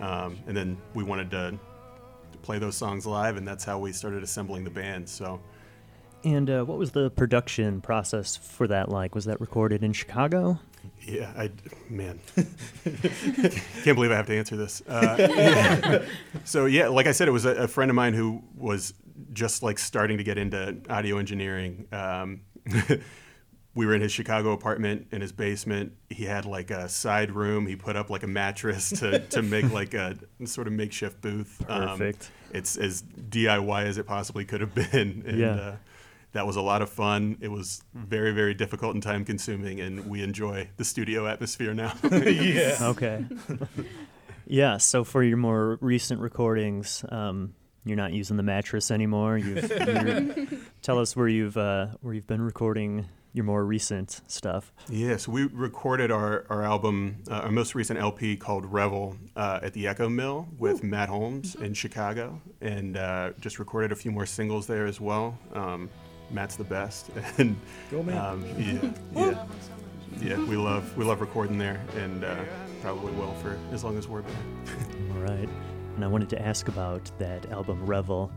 Um, 0.00 0.38
and 0.46 0.56
then 0.56 0.78
we 0.94 1.04
wanted 1.04 1.30
to 1.32 1.58
play 2.42 2.58
those 2.58 2.76
songs 2.76 3.06
live 3.06 3.36
and 3.36 3.46
that's 3.46 3.64
how 3.64 3.78
we 3.78 3.92
started 3.92 4.22
assembling 4.22 4.64
the 4.64 4.70
band. 4.70 5.08
So 5.08 5.40
And 6.24 6.48
uh, 6.48 6.64
what 6.64 6.78
was 6.78 6.92
the 6.92 7.10
production 7.10 7.80
process 7.80 8.36
for 8.36 8.66
that 8.68 8.88
like? 8.88 9.14
Was 9.14 9.26
that 9.26 9.40
recorded 9.40 9.84
in 9.84 9.92
Chicago? 9.92 10.58
Yeah, 11.02 11.32
I 11.36 11.50
man, 11.88 12.18
can't 12.34 13.94
believe 13.94 14.10
I 14.10 14.16
have 14.16 14.26
to 14.26 14.36
answer 14.36 14.56
this. 14.56 14.80
Uh, 14.88 16.04
so 16.44 16.66
yeah, 16.66 16.88
like 16.88 17.06
I 17.06 17.12
said, 17.12 17.28
it 17.28 17.32
was 17.32 17.44
a, 17.44 17.50
a 17.50 17.68
friend 17.68 17.90
of 17.90 17.94
mine 17.94 18.14
who 18.14 18.42
was 18.56 18.94
just 19.32 19.62
like 19.62 19.78
starting 19.78 20.18
to 20.18 20.24
get 20.24 20.38
into 20.38 20.76
audio 20.88 21.18
engineering. 21.18 21.86
Um, 21.92 22.40
we 23.74 23.86
were 23.86 23.94
in 23.94 24.02
his 24.02 24.12
Chicago 24.12 24.52
apartment 24.52 25.06
in 25.12 25.20
his 25.20 25.32
basement. 25.32 25.92
He 26.10 26.24
had 26.24 26.44
like 26.44 26.70
a 26.70 26.88
side 26.88 27.32
room. 27.32 27.66
He 27.66 27.76
put 27.76 27.96
up 27.96 28.10
like 28.10 28.22
a 28.22 28.26
mattress 28.26 28.90
to, 29.00 29.20
to 29.20 29.42
make 29.42 29.70
like 29.72 29.94
a 29.94 30.16
sort 30.44 30.66
of 30.66 30.74
makeshift 30.74 31.20
booth. 31.22 31.64
Um, 31.68 31.88
Perfect. 31.98 32.30
it's 32.52 32.76
as 32.76 33.02
DIY 33.02 33.84
as 33.84 33.96
it 33.98 34.06
possibly 34.06 34.44
could 34.44 34.60
have 34.60 34.74
been. 34.74 35.22
And, 35.26 35.38
Yeah. 35.38 35.54
Uh, 35.54 35.76
that 36.32 36.46
was 36.46 36.56
a 36.56 36.62
lot 36.62 36.80
of 36.80 36.88
fun. 36.88 37.36
It 37.42 37.48
was 37.48 37.82
very, 37.92 38.32
very 38.32 38.54
difficult 38.54 38.94
and 38.94 39.02
time 39.02 39.22
consuming, 39.22 39.80
and 39.80 40.08
we 40.08 40.22
enjoy 40.22 40.70
the 40.78 40.84
studio 40.84 41.26
atmosphere 41.26 41.74
now. 41.74 41.92
yeah. 42.10 42.78
Okay. 42.80 43.26
yeah. 44.46 44.78
So 44.78 45.04
for 45.04 45.22
your 45.22 45.36
more 45.36 45.76
recent 45.82 46.22
recordings, 46.22 47.04
um, 47.10 47.52
you're 47.84 47.98
not 47.98 48.14
using 48.14 48.38
the 48.38 48.42
mattress 48.42 48.90
anymore. 48.90 49.36
You've, 49.36 49.68
you're, 49.70 50.46
tell 50.80 50.98
us 50.98 51.14
where 51.14 51.28
you've 51.28 51.58
uh, 51.58 51.88
where 52.00 52.14
you've 52.14 52.26
been 52.26 52.40
recording 52.40 53.08
your 53.32 53.44
more 53.44 53.64
recent 53.64 54.20
stuff. 54.26 54.72
Yes, 54.88 55.26
we 55.26 55.44
recorded 55.44 56.10
our, 56.10 56.44
our 56.50 56.62
album, 56.62 57.16
uh, 57.30 57.34
our 57.34 57.50
most 57.50 57.74
recent 57.74 57.98
LP 57.98 58.36
called 58.36 58.66
Revel 58.66 59.16
uh, 59.36 59.60
at 59.62 59.72
the 59.72 59.86
Echo 59.86 60.08
Mill 60.08 60.48
with 60.58 60.82
Matt 60.82 61.08
Holmes 61.08 61.54
in 61.54 61.72
Chicago, 61.72 62.40
and 62.60 62.96
uh, 62.96 63.30
just 63.40 63.58
recorded 63.58 63.92
a 63.92 63.96
few 63.96 64.10
more 64.10 64.26
singles 64.26 64.66
there 64.66 64.86
as 64.86 65.00
well. 65.00 65.38
Um, 65.54 65.88
Matt's 66.30 66.56
the 66.56 66.64
best, 66.64 67.10
and 67.38 67.56
Go, 67.90 68.02
Matt. 68.02 68.16
Um, 68.16 68.44
yeah, 68.58 68.90
yeah, 69.14 69.46
yeah. 70.20 70.36
We 70.46 70.56
love 70.56 70.96
we 70.96 71.04
love 71.04 71.20
recording 71.20 71.58
there, 71.58 71.80
and 71.96 72.24
uh, 72.24 72.36
probably 72.80 73.12
will 73.12 73.34
for 73.34 73.58
as 73.72 73.84
long 73.84 73.96
as 73.98 74.08
we're 74.08 74.22
there. 74.22 74.36
All 75.12 75.22
right. 75.22 75.48
And 75.94 76.04
I 76.04 76.08
wanted 76.08 76.30
to 76.30 76.40
ask 76.40 76.68
about 76.68 77.10
that 77.18 77.50
album 77.50 77.84
Revel. 77.84 78.32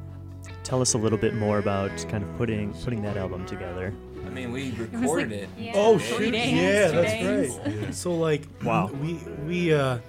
Tell 0.63 0.81
us 0.81 0.93
a 0.93 0.97
little 0.97 1.17
bit 1.17 1.33
more 1.33 1.59
about 1.59 1.89
kind 2.09 2.23
of 2.23 2.37
putting 2.37 2.73
putting 2.83 3.01
that 3.03 3.17
album 3.17 3.45
together. 3.45 3.93
I 4.25 4.29
mean, 4.29 4.51
we 4.51 4.71
was 4.71 4.79
like- 4.79 4.91
recorded 5.01 5.31
it. 5.31 5.49
Yeah, 5.57 5.71
Oh 5.75 5.97
three 5.99 6.25
shoot! 6.27 6.31
days, 6.31 6.53
yeah, 6.53 6.87
that's 6.91 7.11
days. 7.13 7.59
right. 7.83 7.93
So 7.95 8.13
like, 8.15 8.43
Wow. 8.63 8.89
we 9.01 9.13
we 9.47 9.73
uh 9.73 9.99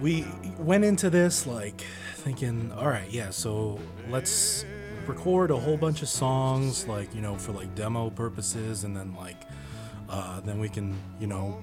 we 0.00 0.24
went 0.58 0.84
into 0.84 1.10
this 1.10 1.46
like 1.46 1.80
thinking, 2.16 2.72
all 2.72 2.88
right, 2.88 3.10
yeah, 3.10 3.30
so 3.30 3.78
let's 4.10 4.64
record 5.06 5.50
a 5.50 5.56
whole 5.56 5.76
bunch 5.76 6.02
of 6.02 6.08
songs, 6.08 6.86
like 6.86 7.14
you 7.14 7.20
know, 7.20 7.36
for 7.36 7.52
like 7.52 7.74
demo 7.74 8.10
purposes, 8.10 8.84
and 8.84 8.96
then 8.96 9.14
like 9.16 9.40
uh, 10.08 10.40
then 10.40 10.58
we 10.58 10.68
can 10.68 10.94
you 11.20 11.26
know 11.26 11.62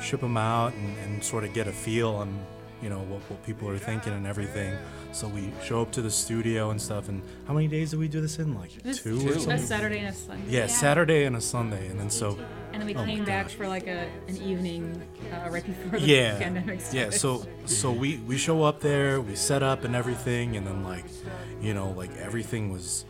ship 0.00 0.20
them 0.20 0.36
out 0.36 0.72
and, 0.74 0.96
and 0.98 1.22
sort 1.24 1.44
of 1.44 1.52
get 1.52 1.66
a 1.66 1.72
feel 1.72 2.10
on 2.10 2.38
you 2.82 2.88
know 2.88 3.00
what, 3.00 3.20
what 3.28 3.44
people 3.44 3.68
are 3.68 3.78
thinking 3.78 4.12
and 4.12 4.26
everything. 4.26 4.76
So 5.12 5.26
we 5.26 5.52
show 5.64 5.80
up 5.82 5.90
to 5.92 6.02
the 6.02 6.10
studio 6.10 6.70
and 6.70 6.80
stuff. 6.80 7.08
And 7.08 7.22
how 7.46 7.54
many 7.54 7.66
days 7.66 7.90
do 7.92 7.98
we 7.98 8.08
do 8.08 8.20
this 8.20 8.38
in? 8.38 8.54
Like 8.54 8.80
This- 8.82 9.02
two, 9.02 9.18
Two. 9.20 9.28
or 9.28 9.32
A 9.32 9.40
something? 9.40 9.58
Saturday 9.58 9.98
and 10.00 10.08
a 10.08 10.12
Sunday. 10.12 10.44
Yeah, 10.50 10.66
Saturday 10.66 11.24
and 11.24 11.34
a 11.36 11.40
Sunday, 11.40 11.88
and 11.88 11.98
then 11.98 12.10
so 12.10 12.38
And 12.72 12.80
then 12.82 12.86
we 12.86 12.94
Oh 12.94 13.04
came 13.04 13.24
back 13.24 13.46
gosh. 13.46 13.54
for 13.54 13.66
like 13.66 13.86
a 13.86 14.06
an 14.28 14.36
evening 14.36 15.02
uh, 15.32 15.48
right 15.50 15.64
before 15.66 15.98
the 15.98 16.06
yeah 16.06 16.38
pandemic 16.38 16.80
started. 16.82 16.96
yeah 16.98 17.10
so 17.10 17.44
so 17.64 17.90
we 17.90 18.18
we 18.18 18.36
show 18.36 18.62
up 18.62 18.80
there 18.80 19.20
we 19.20 19.34
set 19.34 19.62
up 19.62 19.84
and 19.84 19.96
everything 19.96 20.56
and 20.56 20.66
then 20.66 20.84
like 20.84 21.04
you 21.60 21.72
know 21.74 21.90
like 21.90 22.14
everything 22.18 22.70
was 22.70 23.04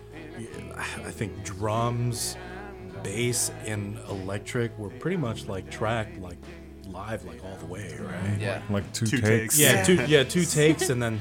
i 0.77 1.11
think 1.11 1.45
drums 1.45 2.37
bass 3.03 3.51
and 3.67 3.99
electric 4.09 4.77
were 4.79 4.91
pretty 4.91 5.17
much 5.17 5.47
like 5.49 5.69
tracked 5.71 6.19
like 6.21 6.39
live 6.87 7.25
like 7.25 7.45
all 7.45 7.57
the 7.57 7.67
way 7.67 7.99
right 8.01 8.39
Yeah. 8.41 8.63
Like 8.71 8.91
two, 8.93 9.07
Two 9.07 9.19
takes. 9.21 9.59
takes. 9.59 9.59
yeah 9.59 9.83
two 9.85 9.95
yeah 10.07 10.23
two 10.25 10.45
takes 10.45 10.89
and 10.89 11.03
then 11.03 11.21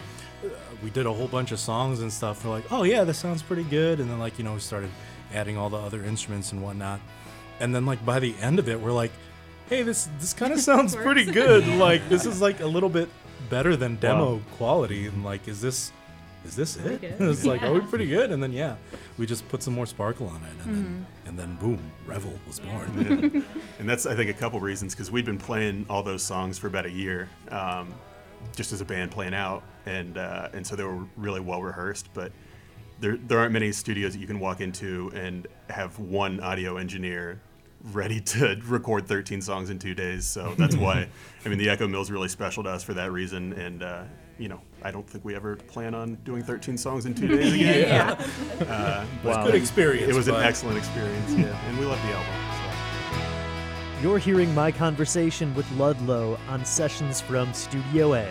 we 0.83 0.89
did 0.89 1.05
a 1.05 1.13
whole 1.13 1.27
bunch 1.27 1.51
of 1.51 1.59
songs 1.59 2.01
and 2.01 2.11
stuff. 2.11 2.43
We're 2.45 2.51
like 2.51 2.71
oh 2.71 2.83
yeah 2.83 3.03
this 3.03 3.17
sounds 3.17 3.41
pretty 3.41 3.63
good. 3.63 3.99
And 3.99 4.09
then 4.09 4.19
like 4.19 4.37
you 4.37 4.43
know 4.43 4.53
we 4.53 4.59
started 4.59 4.89
adding 5.33 5.57
all 5.57 5.69
the 5.69 5.77
other 5.77 6.03
instruments 6.03 6.51
and 6.51 6.61
whatnot. 6.61 6.99
And 7.59 7.73
then 7.73 7.85
like 7.85 8.05
by 8.05 8.19
the 8.19 8.35
end 8.41 8.59
of 8.59 8.69
it 8.69 8.79
we're 8.79 8.91
like 8.91 9.11
hey 9.69 9.83
this 9.83 10.07
this 10.19 10.33
kind 10.33 10.53
of 10.53 10.59
sounds 10.71 10.95
pretty 10.95 11.25
good. 11.25 11.67
Like 11.67 12.07
this 12.09 12.25
is 12.25 12.41
like 12.41 12.59
a 12.61 12.67
little 12.67 12.89
bit 12.89 13.09
better 13.49 13.75
than 13.75 13.95
demo 13.95 14.35
Wow. 14.35 14.41
quality. 14.57 15.07
And 15.07 15.23
like 15.23 15.47
is 15.47 15.61
this 15.61 15.91
is 16.45 16.55
this 16.55 16.77
it? 16.77 17.01
good. 17.01 17.15
it's 17.19 17.43
like 17.43 17.63
are 17.63 17.73
we 17.73 17.79
Yeah. 17.79 17.87
pretty 17.89 18.07
good? 18.07 18.31
And 18.31 18.41
then 18.41 18.53
yeah 18.53 18.75
we 19.17 19.25
just 19.25 19.47
put 19.49 19.63
some 19.63 19.73
more 19.73 19.85
sparkle 19.87 20.27
on 20.27 20.41
it. 20.43 20.65
And 20.65 20.75
then 20.75 21.05
and 21.25 21.39
then 21.39 21.55
boom 21.55 21.79
revel 22.05 22.33
was 22.47 22.59
born. 22.59 22.91
Yeah. 23.35 23.41
and 23.79 23.89
that's 23.89 24.05
I 24.05 24.15
think 24.15 24.29
a 24.29 24.33
couple 24.33 24.59
reasons 24.59 24.93
because 24.93 25.09
we'd 25.11 25.25
been 25.25 25.39
playing 25.39 25.85
all 25.89 26.03
those 26.03 26.23
songs 26.23 26.57
for 26.57 26.67
about 26.67 26.85
a 26.85 26.91
year, 26.91 27.27
um, 27.49 27.93
just 28.55 28.71
as 28.73 28.81
a 28.81 28.86
band 28.86 29.12
playing 29.12 29.33
out, 29.33 29.63
and 29.86 30.17
uh, 30.17 30.49
and 30.53 30.65
so 30.65 30.75
they 30.75 30.83
were 30.83 31.05
really 31.15 31.39
well 31.41 31.62
rehearsed. 31.62 32.10
But 32.13 32.31
there 32.99 33.17
there 33.17 33.39
aren't 33.39 33.53
many 33.53 33.71
studios 33.71 34.13
that 34.13 34.19
you 34.19 34.27
can 34.27 34.39
walk 34.39 34.62
into 34.62 35.12
and 35.13 35.47
have 35.69 35.97
one 35.99 36.39
audio 36.39 36.77
engineer 36.77 37.41
ready 37.93 38.19
to 38.19 38.60
record 38.65 39.07
13 39.07 39.39
songs 39.41 39.69
in 39.69 39.77
two 39.77 39.93
days. 39.93 40.25
So 40.25 40.53
that's 40.57 40.75
why 40.86 41.07
I 41.45 41.49
mean 41.49 41.57
the 41.60 41.69
Echo 41.69 41.88
Mill's 41.88 42.10
really 42.12 42.27
special 42.29 42.63
to 42.63 42.69
us 42.69 42.83
for 42.83 42.93
that 42.95 43.12
reason, 43.12 43.53
and. 43.53 43.83
Uh, 43.83 44.03
you 44.39 44.47
know, 44.49 44.62
I 44.83 44.91
don't 44.91 45.10
think 45.10 45.25
we 45.25 45.33
ever 45.33 45.55
plan 45.55 45.95
on 45.95 46.13
doing 46.23 46.43
13 46.43 46.77
songs 46.77 47.07
in 47.07 47.15
two 47.15 47.27
days 47.27 47.53
again. 47.55 47.88
yeah. 47.88 48.65
Uh, 48.71 49.03
Wow. 49.23 49.43
good 49.47 49.55
experience 49.55 50.07
it 50.12 50.15
was 50.15 50.27
an 50.27 50.36
excellent 50.36 50.77
experience, 50.77 51.31
yeah, 51.31 51.60
and 51.67 51.79
we 51.79 51.86
love 51.86 51.99
the 52.03 52.10
album. 52.13 52.57
You're 53.99 54.19
hearing 54.19 54.53
my 54.53 54.71
conversation 54.71 55.55
with 55.55 55.69
Ludlow 55.71 56.38
on 56.49 56.63
sessions 56.63 57.19
from 57.19 57.51
Studio 57.51 58.13
A. 58.13 58.29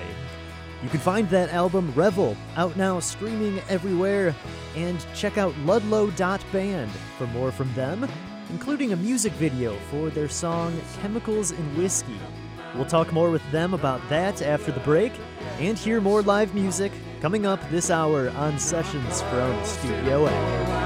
You 0.80 0.88
can 0.88 1.00
find 1.00 1.28
that 1.30 1.50
album 1.50 1.92
Revel 1.96 2.36
out 2.54 2.76
now 2.76 3.00
streaming 3.00 3.60
everywhere 3.68 4.32
and 4.76 5.04
check 5.12 5.38
out 5.38 5.56
ludlow.band 5.64 6.90
for 7.18 7.26
more 7.28 7.50
from 7.50 7.74
them, 7.74 8.08
including 8.50 8.92
a 8.92 8.96
music 8.96 9.32
video 9.32 9.74
for 9.90 10.08
their 10.08 10.28
song 10.28 10.80
Chemicals 11.02 11.50
in 11.50 11.76
Whiskey. 11.76 12.20
We'll 12.76 12.84
talk 12.84 13.12
more 13.12 13.32
with 13.32 13.50
them 13.50 13.74
about 13.74 14.08
that 14.08 14.42
after 14.42 14.70
the 14.70 14.80
break 14.80 15.14
and 15.58 15.76
hear 15.76 16.00
more 16.00 16.22
live 16.22 16.54
music 16.54 16.92
coming 17.20 17.44
up 17.44 17.60
this 17.70 17.90
hour 17.90 18.30
on 18.30 18.56
Sessions 18.60 19.20
from 19.22 19.64
Studio 19.64 20.28
A. 20.28 20.85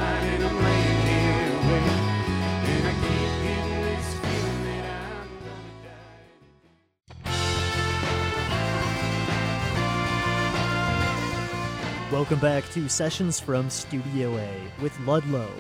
Welcome 12.21 12.39
back 12.41 12.69
to 12.73 12.87
Sessions 12.87 13.41
from 13.41 13.71
Studio 13.71 14.37
A 14.37 14.83
with 14.83 14.93
Ludlow. 15.07 15.51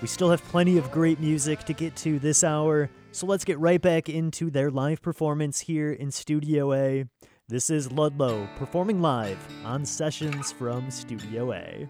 We 0.00 0.08
still 0.08 0.30
have 0.30 0.42
plenty 0.44 0.78
of 0.78 0.90
great 0.90 1.20
music 1.20 1.64
to 1.64 1.74
get 1.74 1.94
to 1.96 2.18
this 2.18 2.42
hour, 2.42 2.88
so 3.12 3.26
let's 3.26 3.44
get 3.44 3.58
right 3.58 3.78
back 3.78 4.08
into 4.08 4.50
their 4.50 4.70
live 4.70 5.02
performance 5.02 5.60
here 5.60 5.92
in 5.92 6.10
Studio 6.10 6.72
A. 6.72 7.04
This 7.48 7.68
is 7.68 7.92
Ludlow 7.92 8.48
performing 8.56 9.02
live 9.02 9.36
on 9.66 9.84
Sessions 9.84 10.50
from 10.50 10.90
Studio 10.90 11.52
A. 11.52 11.86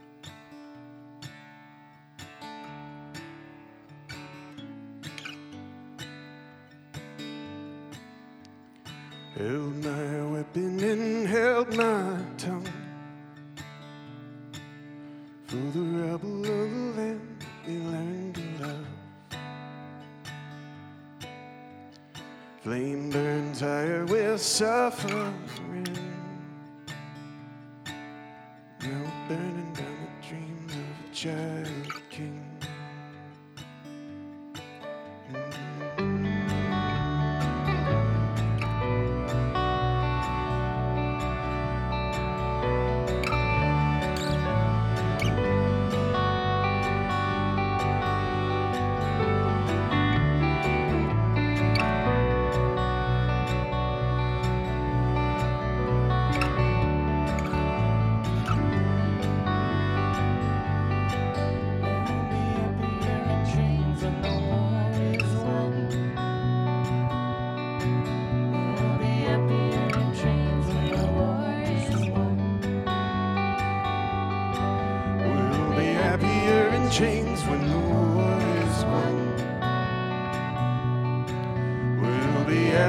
Held 9.37 9.77
my 9.85 10.27
weapon 10.27 10.81
and 10.83 11.29
held 11.29 11.77
my 11.77 12.21
tongue 12.37 12.88
For 15.49 15.57
the 15.57 15.81
rebel 15.81 16.41
of 16.41 16.71
the 16.71 17.01
land 17.01 17.45
we 17.67 17.79
learned 17.79 18.35
to 18.35 18.67
love. 18.67 18.87
Flame 22.61 23.09
burns 23.09 23.61
higher 23.61 24.05
with 24.05 24.43
suffering. 24.43 25.35
Now 28.83 29.13
burning 29.27 29.73
down 29.73 29.97
the 30.05 30.29
dreams 30.29 30.75
of 30.75 30.81
a 30.81 31.15
child 31.15 31.78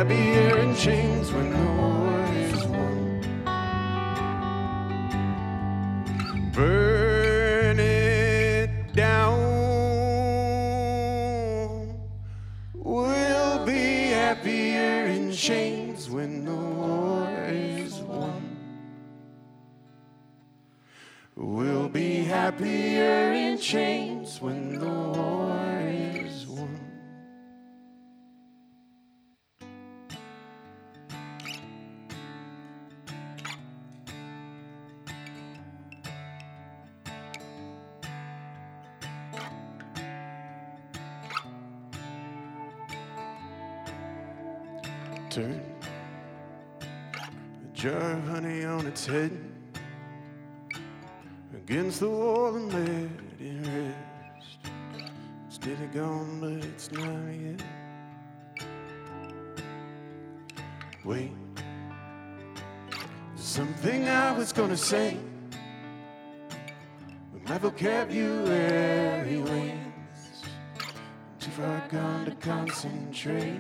be 0.10 0.16
here 0.16 0.58
in 0.58 0.76
chains 0.76 1.32
when 1.32 1.69
Say. 64.80 65.18
My 67.46 67.58
vocabulary 67.58 69.38
wanes. 69.38 70.46
Too 71.40 71.52
far 71.52 71.84
gone 71.92 72.26
to 72.26 72.32
concentrate. 72.32 73.60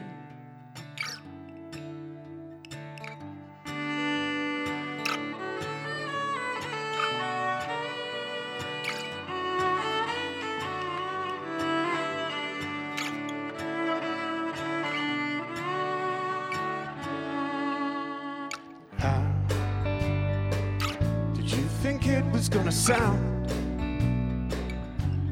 Was 22.40 22.48
gonna 22.48 22.72
sound? 22.72 23.52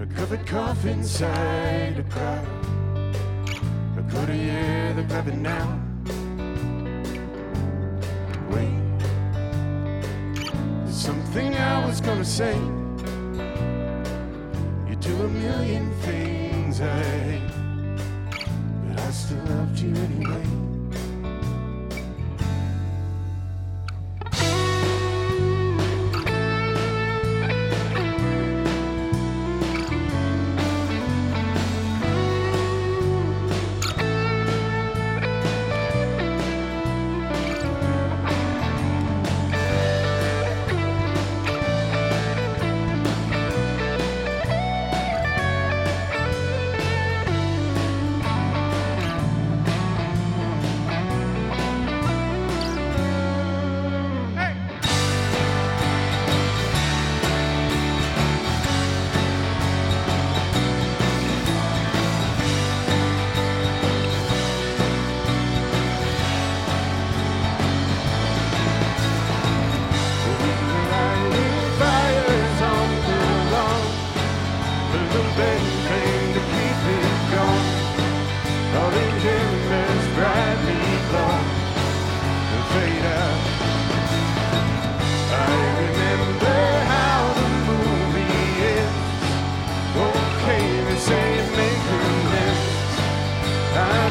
A 0.01 0.05
covered 0.07 0.45
cough 0.45 0.83
inside 0.83 1.97
a 1.97 2.03
crowd. 2.03 2.45
I 3.97 4.01
could 4.11 4.27
hear 4.27 4.93
the 4.93 5.03
clapping 5.03 5.41
now. 5.41 5.79
Wait, 8.51 8.81
something 10.91 11.55
I 11.55 11.85
was 11.85 12.01
gonna 12.01 12.25
say. 12.25 12.55
You 14.89 14.95
do 14.99 15.15
a 15.23 15.29
million 15.29 15.89
things 16.01 16.81
I 16.81 17.03
hate, 17.03 17.51
but 18.83 18.99
I 18.99 19.11
still 19.11 19.45
loved 19.55 19.79
you 19.79 19.95
anyway. 19.95 20.66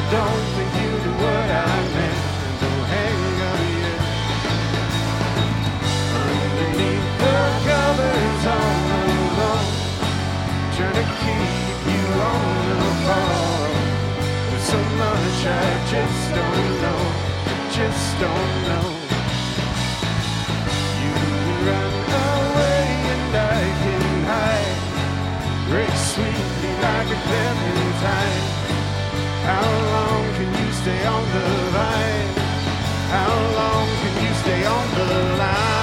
Don't 0.09 0.45
think 0.55 0.71
you 0.81 0.91
do 1.03 1.11
what 1.19 1.49
I 1.51 1.75
meant. 1.95 2.21
Don't 2.61 2.85
hang 2.95 3.21
on. 3.51 3.63
Underneath 6.23 7.07
the 7.21 7.37
covers 7.67 8.43
the 8.89 9.07
lawn, 9.39 9.67
trying 10.75 10.95
to 10.95 11.05
keep 11.21 11.79
you 11.91 12.05
on 12.31 12.55
the 12.69 12.87
so 14.67 14.77
I 15.45 15.73
just 15.91 16.23
don't 16.37 16.71
know, 16.83 17.01
just 17.77 18.07
don't 18.23 18.55
know. 18.69 18.87
You 21.03 21.15
run 21.67 21.95
away 22.27 22.83
and 23.13 23.33
I 23.35 23.61
can 23.81 24.07
hide, 24.31 24.79
sweetly 26.11 26.73
like 26.83 27.09
a 27.11 27.19
clementine. 27.27 28.46
How 29.47 29.63
long 29.63 30.33
can 30.35 30.49
you 30.59 30.71
stay 30.73 31.05
on 31.05 31.23
the 31.33 31.45
vine? 31.75 32.33
How 33.15 33.33
long 33.59 33.87
can 34.01 34.25
you 34.25 34.33
stay 34.43 34.65
on 34.65 34.85
the 34.95 35.37
line? 35.37 35.76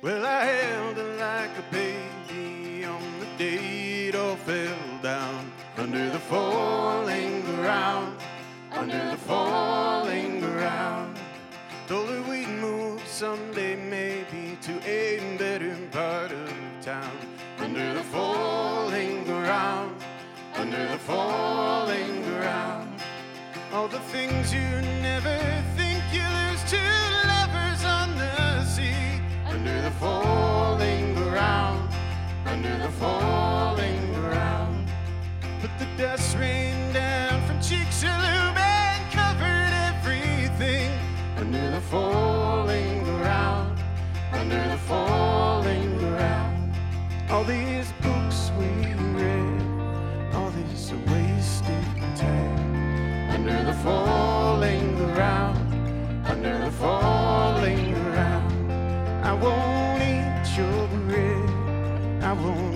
Well, 0.00 0.24
I 0.24 0.44
held 0.44 0.96
her 0.96 1.16
like 1.16 1.50
a 1.58 1.72
baby 1.72 2.84
on 2.84 3.02
the 3.18 3.26
day 3.36 4.06
it 4.06 4.14
all 4.14 4.36
fell 4.36 4.78
down 5.02 5.50
under 5.76 6.08
the 6.10 6.20
falling 6.20 7.40
ground, 7.42 8.16
under 8.70 9.10
the 9.10 9.16
falling 9.16 10.38
ground. 10.38 11.18
Told 11.88 12.10
her 12.10 12.22
we'd 12.30 12.48
move 12.48 13.04
someday, 13.08 13.74
maybe 13.74 14.56
to 14.62 14.78
a 14.88 15.36
better 15.36 15.76
part 15.90 16.30
of 16.30 16.52
town. 16.80 17.18
Under 17.58 17.94
the 17.94 18.04
falling 18.04 19.24
ground, 19.24 19.96
under 20.54 20.86
the 20.92 20.98
falling 20.98 22.22
ground. 22.22 23.02
All 23.72 23.88
the 23.88 23.98
things 24.14 24.54
you 24.54 24.60
never 25.02 25.58
falling 29.98 31.14
ground, 31.14 31.92
under 32.46 32.78
the 32.78 32.90
falling 32.92 34.12
ground. 34.14 34.88
But 35.60 35.70
the 35.78 35.86
dust 35.96 36.36
rained 36.38 36.94
down 36.94 37.44
from 37.46 37.58
Chicxulub 37.58 38.56
and 38.56 39.12
covered 39.12 39.72
everything. 39.90 40.90
Under 41.36 41.70
the 41.72 41.80
falling 41.80 43.02
ground, 43.04 43.78
under 44.32 44.68
the 44.68 44.78
falling 44.78 45.98
ground. 45.98 46.72
All 47.30 47.44
these 47.44 47.92
books 48.00 48.52
we 48.58 48.66
read, 49.20 49.62
all 50.34 50.50
this 50.50 50.92
wasted 51.08 51.84
time. 52.16 53.30
Under 53.30 53.64
the 53.64 53.74
falling 53.82 54.94
ground, 55.14 55.58
under 56.26 56.56
the 56.58 56.70
falling 56.70 57.94
ground. 57.94 58.54
I 59.24 59.32
won't 59.34 59.77
your 60.58 60.88
bread, 61.06 62.24
I 62.24 62.32
won't 62.32 62.67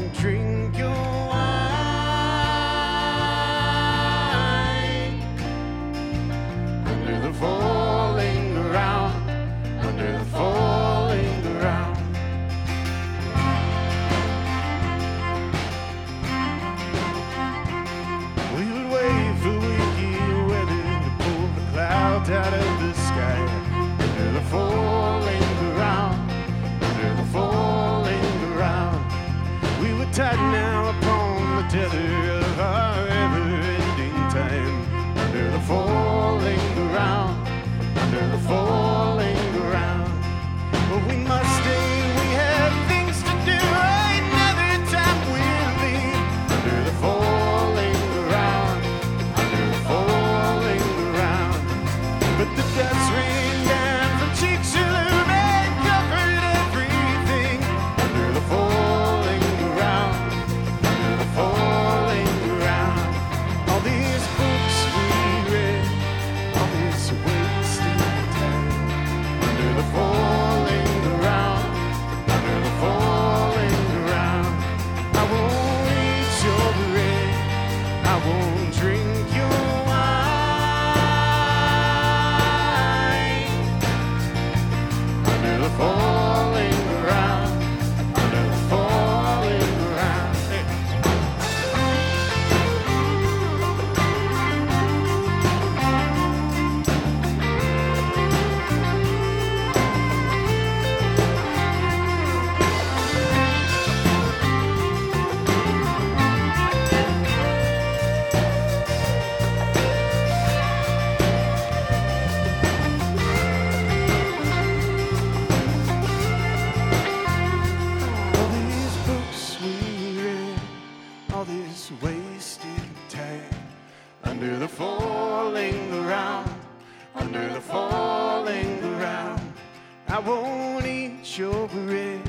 won't 130.52 130.86
eat 130.86 131.38
your 131.38 131.68
bread, 131.68 132.22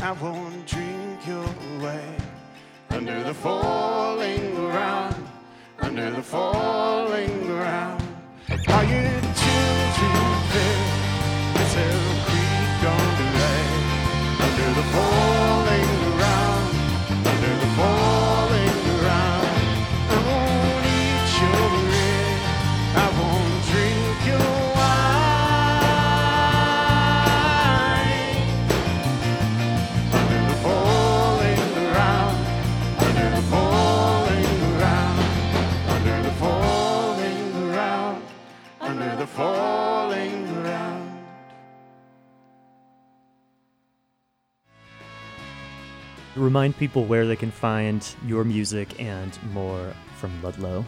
I 0.00 0.12
won't 0.12 0.66
drink 0.66 1.26
your 1.26 1.46
wine. 1.80 2.22
Under 2.90 3.22
the 3.22 3.34
falling 3.34 4.54
ground, 4.54 5.16
under 5.80 6.10
the 6.10 6.22
falling 6.22 7.46
ground. 7.46 8.02
Are 8.76 8.84
your 8.84 9.20
children? 9.42 10.76
Is 11.62 11.74
there 11.76 11.98
a 12.00 12.16
creek 12.26 12.82
on 12.94 13.06
the 13.18 13.26
right? 13.38 13.70
Under 14.46 14.68
the 14.78 14.86
falling 14.92 15.33
Remind 46.36 46.76
people 46.76 47.04
where 47.04 47.26
they 47.26 47.36
can 47.36 47.50
find 47.50 48.04
your 48.26 48.44
music 48.44 49.00
and 49.00 49.38
more 49.52 49.92
from 50.16 50.42
Ludlow. 50.42 50.84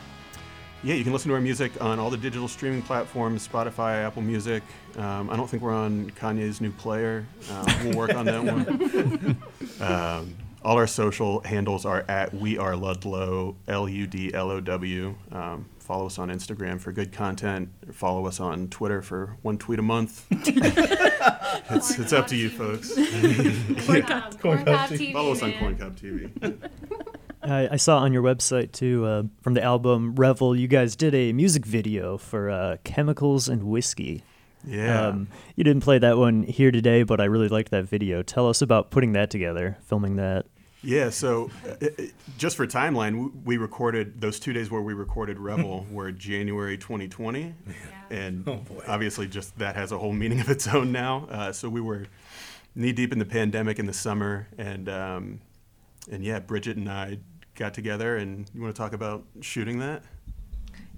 Yeah, 0.83 0.95
you 0.95 1.05
can 1.05 1.13
listen 1.13 1.29
to 1.31 1.35
our 1.35 1.41
music 1.41 1.81
on 1.83 1.99
all 1.99 2.11
the 2.11 2.17
digital 2.17 2.49
streaming 2.49 2.83
platforms 2.83 3.47
Spotify, 3.47 4.05
Apple 4.05 4.23
Music. 4.23 4.63
Um, 4.97 5.31
I 5.31 5.37
don't 5.37 5.49
think 5.49 5.63
we're 5.63 5.75
on 5.75 6.11
Kanye's 6.11 6.61
new 6.61 6.71
player. 6.73 7.27
Um, 7.51 7.67
we'll 7.85 7.97
work 7.97 8.15
on 8.15 8.27
that 8.27 8.45
one. 8.45 9.37
Um, 9.81 10.35
all 10.67 10.79
our 10.79 10.87
social 10.89 11.41
handles 11.43 11.87
are 11.87 12.05
at 12.09 12.35
We 12.35 12.59
Are 12.59 12.75
Ludlow, 12.75 13.55
L 13.69 13.89
U 13.89 14.07
D 14.09 14.35
L 14.35 14.51
O 14.51 14.61
W. 14.61 15.15
Um, 15.31 15.67
follow 15.79 16.07
us 16.07 16.19
on 16.19 16.29
Instagram 16.29 16.81
for 16.81 16.91
good 16.91 17.13
content. 17.13 17.69
Follow 17.93 18.27
us 18.27 18.41
on 18.41 18.67
Twitter 18.67 19.01
for 19.01 19.37
one 19.43 19.59
tweet 19.59 19.79
a 19.79 19.83
month. 19.83 20.27
it's, 20.31 21.97
it's 22.01 22.13
up 22.13 22.27
to 22.27 22.37
you, 22.37 22.51
folks. 22.51 22.93
Corncob, 22.93 24.41
Corncob 24.41 24.89
TV, 24.89 25.13
Follow 25.13 25.33
us 25.33 25.43
on 25.43 25.51
man. 25.51 25.77
Corncob 25.77 25.97
TV. 26.01 26.71
I, 27.45 27.69
I 27.75 27.77
saw 27.77 27.99
on 27.99 28.13
your 28.13 28.25
website 28.25 28.73
too, 28.73 29.07
uh, 29.07 29.23
from 29.43 29.55
the 29.55 29.63
album 29.63 30.17
Revel, 30.17 30.57
you 30.57 30.67
guys 30.67 30.97
did 30.97 31.15
a 31.15 31.33
music 31.33 31.65
video 31.65 32.19
for 32.19 32.51
uh, 32.51 32.79
Chemicals 32.83 33.49
and 33.49 33.63
Whiskey. 33.63 34.25
Yeah. 34.67 35.11
Um, 35.11 35.29
you 35.55 35.63
didn't 35.63 35.85
play 35.85 36.01
that 36.01 36.19
one 36.19 36.43
here 36.43 36.73
today, 36.73 37.05
but 37.05 37.21
I 37.21 37.27
really 37.27 37.47
liked 37.47 37.71
that 37.71 37.85
video. 37.85 38.25
Tell 38.25 38.49
us 38.49 38.63
about 38.63 38.91
putting 38.91 39.13
that 39.13 39.31
together, 39.31 39.79
filming 39.85 40.17
that. 40.17 40.47
Yeah, 40.83 41.11
so 41.11 41.51
uh, 41.67 41.87
uh, 41.87 42.03
just 42.39 42.57
for 42.57 42.67
timeline, 42.67 43.45
we 43.45 43.57
recorded 43.57 44.21
those 44.21 44.39
two 44.39 44.53
days 44.53 44.71
where 44.71 44.83
we 44.83 44.95
recorded 44.95 45.39
Revel 45.39 45.87
were 45.91 46.13
January 46.13 46.77
2020, 46.79 47.55
and 48.11 48.47
Oh, 48.47 48.61
obviously 48.87 49.27
just 49.27 49.59
that 49.59 49.75
has 49.75 49.91
a 49.91 49.99
whole 49.99 50.13
meaning 50.13 50.41
of 50.41 50.49
its 50.49 50.69
own 50.69 50.93
now. 50.93 51.27
Uh, 51.31 51.53
so 51.53 51.69
we 51.69 51.81
were 51.81 52.07
knee 52.75 52.93
deep 52.93 53.13
in 53.13 53.19
the 53.19 53.25
pandemic 53.25 53.79
in 53.79 53.87
the 53.87 53.93
summer, 53.93 54.47
and 54.59 54.89
um, 54.89 55.41
and 56.11 56.23
yeah, 56.23 56.39
Bridget 56.39 56.77
and 56.77 56.89
I 56.89 57.19
got 57.57 57.75
together, 57.75 58.17
and 58.17 58.49
you 58.55 58.61
want 58.61 58.75
to 58.75 58.81
talk 58.81 58.93
about 58.93 59.25
shooting 59.41 59.79
that? 59.81 60.03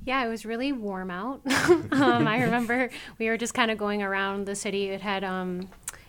Yeah, 0.04 0.24
it 0.24 0.28
was 0.28 0.44
really 0.44 0.72
warm 0.72 1.10
out. 1.10 1.40
um, 1.92 2.26
I 2.26 2.42
remember 2.44 2.90
we 3.18 3.28
were 3.28 3.36
just 3.36 3.54
kind 3.54 3.70
of 3.70 3.78
going 3.78 4.02
around 4.02 4.46
the 4.46 4.54
city. 4.56 4.88
It 4.88 5.00
had 5.00 5.22
um, 5.24 5.68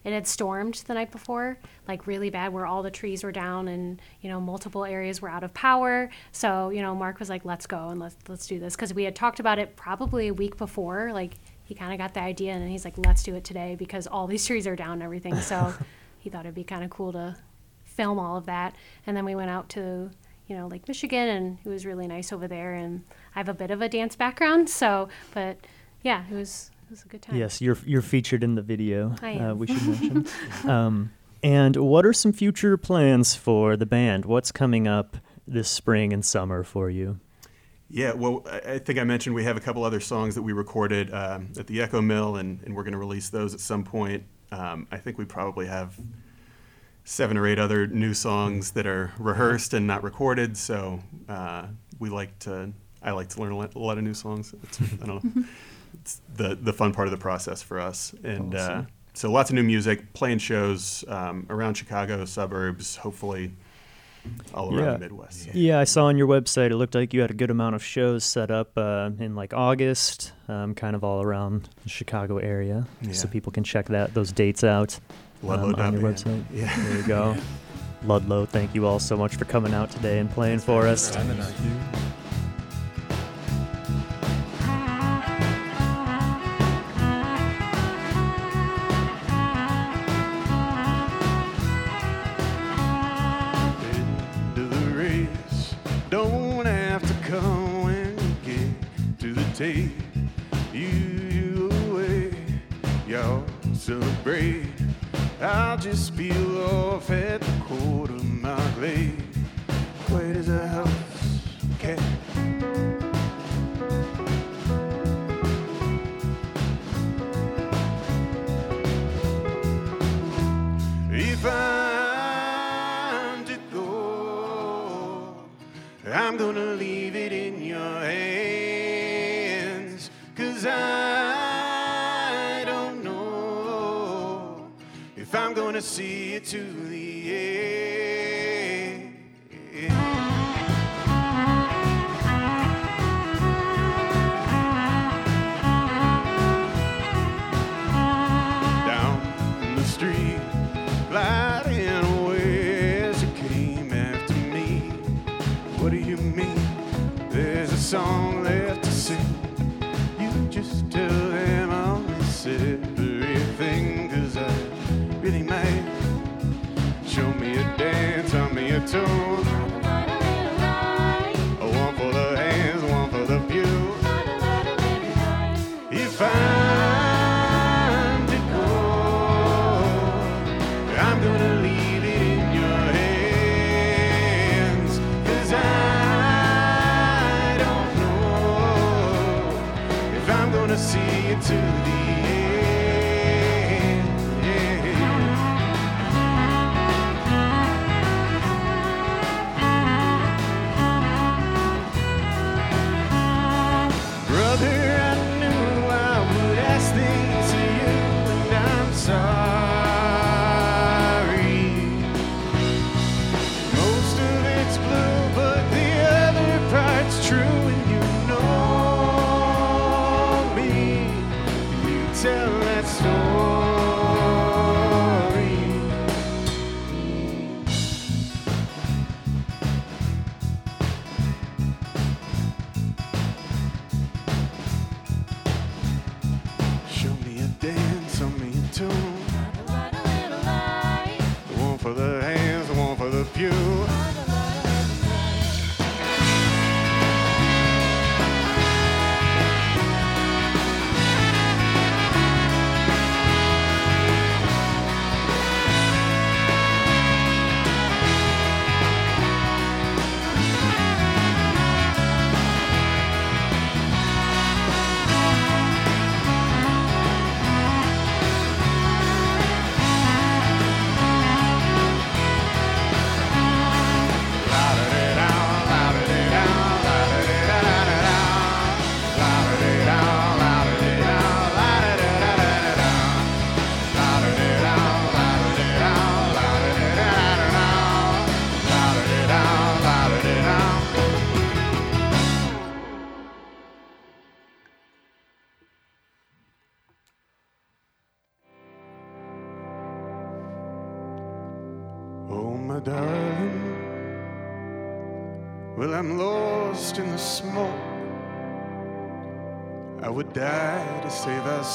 it 0.09 0.13
had 0.13 0.27
stormed 0.27 0.75
the 0.87 0.93
night 0.93 1.11
before, 1.11 1.57
like 1.87 2.07
really 2.07 2.29
bad, 2.29 2.51
where 2.51 2.65
all 2.65 2.83
the 2.83 2.91
trees 2.91 3.23
were 3.23 3.31
down 3.31 3.67
and 3.67 4.01
you 4.21 4.29
know 4.29 4.41
multiple 4.41 4.85
areas 4.85 5.21
were 5.21 5.29
out 5.29 5.43
of 5.43 5.53
power. 5.53 6.09
So 6.31 6.69
you 6.69 6.81
know, 6.81 6.95
Mark 6.95 7.19
was 7.19 7.29
like, 7.29 7.45
"Let's 7.45 7.67
go 7.67 7.89
and 7.89 7.99
let's 7.99 8.15
let's 8.27 8.47
do 8.47 8.59
this," 8.59 8.75
because 8.75 8.93
we 8.93 9.03
had 9.03 9.15
talked 9.15 9.39
about 9.39 9.59
it 9.59 9.75
probably 9.75 10.27
a 10.27 10.33
week 10.33 10.57
before. 10.57 11.11
Like 11.13 11.35
he 11.63 11.75
kind 11.75 11.93
of 11.93 11.99
got 11.99 12.13
the 12.13 12.21
idea, 12.21 12.53
and 12.53 12.69
he's 12.69 12.85
like, 12.85 12.97
"Let's 12.97 13.23
do 13.23 13.35
it 13.35 13.43
today," 13.43 13.75
because 13.75 14.07
all 14.07 14.27
these 14.27 14.45
trees 14.47 14.67
are 14.67 14.75
down 14.75 14.93
and 14.93 15.03
everything. 15.03 15.35
So 15.41 15.73
he 16.19 16.29
thought 16.29 16.45
it'd 16.45 16.55
be 16.55 16.63
kind 16.63 16.83
of 16.83 16.89
cool 16.89 17.11
to 17.13 17.37
film 17.85 18.19
all 18.19 18.37
of 18.37 18.45
that. 18.45 18.75
And 19.05 19.15
then 19.15 19.25
we 19.25 19.35
went 19.35 19.49
out 19.49 19.69
to 19.69 20.09
you 20.47 20.57
know 20.57 20.67
Lake 20.67 20.87
Michigan, 20.87 21.29
and 21.29 21.57
it 21.63 21.69
was 21.69 21.85
really 21.85 22.07
nice 22.07 22.33
over 22.33 22.47
there. 22.47 22.73
And 22.73 23.03
I 23.35 23.39
have 23.39 23.49
a 23.49 23.53
bit 23.53 23.71
of 23.71 23.81
a 23.81 23.89
dance 23.89 24.15
background, 24.15 24.69
so 24.69 25.09
but 25.33 25.57
yeah, 26.03 26.23
it 26.31 26.35
was 26.35 26.71
it 26.89 26.93
was 26.93 27.03
a 27.03 27.07
good 27.07 27.21
time. 27.21 27.35
Yes, 27.35 27.61
you're 27.61 27.77
you're 27.85 28.01
featured 28.01 28.43
in 28.43 28.55
the 28.55 28.63
video. 28.63 29.15
I 29.21 29.37
Uh, 29.37 29.53
we 29.53 29.67
should 29.67 29.87
mention. 29.87 30.27
um, 30.69 31.11
and 31.43 31.75
what 31.75 32.03
are 32.03 32.13
some 32.13 32.33
future 32.33 32.77
plans 32.77 33.35
for 33.35 33.77
the 33.77 33.85
band? 33.85 34.25
What's 34.25 34.51
coming 34.51 34.87
up 34.87 35.17
this 35.47 35.69
spring 35.69 36.11
and 36.11 36.25
summer 36.25 36.63
for 36.63 36.89
you? 36.89 37.19
Yeah, 37.91 38.13
well, 38.13 38.43
I 38.49 38.73
I 38.73 38.79
think 38.79 38.97
I 38.97 39.03
mentioned 39.03 39.35
we 39.35 39.43
have 39.43 39.55
a 39.55 39.59
couple 39.59 39.83
other 39.83 39.99
songs 39.99 40.33
that 40.33 40.41
we 40.41 40.51
recorded 40.51 41.13
um, 41.13 41.49
at 41.59 41.67
the 41.67 41.79
Echo 41.79 42.01
Mill, 42.01 42.37
and, 42.37 42.59
and 42.63 42.75
we're 42.75 42.83
going 42.83 42.93
to 42.93 42.99
release 42.99 43.29
those 43.29 43.53
at 43.53 43.59
some 43.59 43.83
point. 43.83 44.23
Um, 44.51 44.87
I 44.91 44.97
think 44.97 45.19
we 45.19 45.25
probably 45.25 45.67
have 45.67 45.95
seven 47.03 47.37
or 47.37 47.45
eight 47.45 47.59
other 47.59 47.85
new 47.85 48.15
songs 48.15 48.71
that 48.71 48.87
are 48.87 49.11
rehearsed 49.19 49.75
and 49.75 49.85
not 49.85 50.03
recorded. 50.03 50.57
So 50.57 50.99
uh, 51.27 51.67
we 51.99 52.09
like 52.09 52.37
to, 52.39 52.71
I 53.03 53.11
like 53.11 53.29
to 53.29 53.41
learn 53.41 53.51
a 53.51 53.57
lot, 53.57 53.75
a 53.75 53.79
lot 53.79 53.97
of 53.97 54.03
new 54.03 54.13
songs. 54.15 54.53
It's, 54.63 54.81
I 54.81 55.05
don't 55.05 55.23
know, 55.35 55.43
it's 56.09 56.21
the 56.35 56.55
the 56.55 56.73
fun 56.73 56.93
part 56.93 57.07
of 57.07 57.11
the 57.11 57.17
process 57.17 57.61
for 57.61 57.79
us. 57.79 58.13
And 58.23 58.55
uh, 58.55 58.83
so 59.13 59.31
lots 59.31 59.49
of 59.49 59.55
new 59.55 59.63
music, 59.63 60.13
playing 60.13 60.39
shows 60.39 61.03
um, 61.07 61.45
around 61.49 61.75
Chicago 61.75 62.25
suburbs, 62.25 62.95
hopefully 62.95 63.51
all 64.53 64.67
around 64.75 64.85
Yeah. 64.85 64.91
the 64.93 64.99
Midwest. 64.99 65.53
Yeah, 65.53 65.79
I 65.79 65.83
saw 65.85 66.05
on 66.05 66.17
your 66.17 66.27
website 66.27 66.71
it 66.71 66.75
looked 66.75 66.95
like 66.95 67.13
you 67.13 67.21
had 67.21 67.31
a 67.31 67.33
good 67.35 67.51
amount 67.51 67.75
of 67.75 67.83
shows 67.83 68.23
set 68.25 68.51
up 68.51 68.71
uh, 68.77 69.11
in 69.19 69.35
like 69.35 69.53
August, 69.53 70.33
um, 70.47 70.73
kind 70.75 70.95
of 70.95 71.03
all 71.03 71.21
around 71.23 71.69
the 71.83 71.89
Chicago 71.89 72.37
area, 72.37 72.85
so 73.11 73.27
people 73.27 73.51
can 73.51 73.63
check 73.63 73.85
that 73.87 74.13
those 74.13 74.31
dates 74.31 74.63
out 74.63 74.99
um, 75.43 75.49
on 75.51 75.59
your 75.59 75.67
Ludlow.band. 75.69 76.03
website. 76.03 76.43
Yeah. 76.53 76.75
There 76.83 76.97
you 76.97 77.03
go. 77.07 77.35
Ludlow, 78.03 78.45
thank 78.45 78.73
you 78.73 78.85
all 78.85 78.99
so 78.99 79.15
much 79.17 79.35
for 79.35 79.45
coming 79.45 79.73
out 79.73 79.91
today 79.91 80.19
and 80.19 80.29
playing 80.31 80.59
for 80.59 80.87
us. 80.87 81.15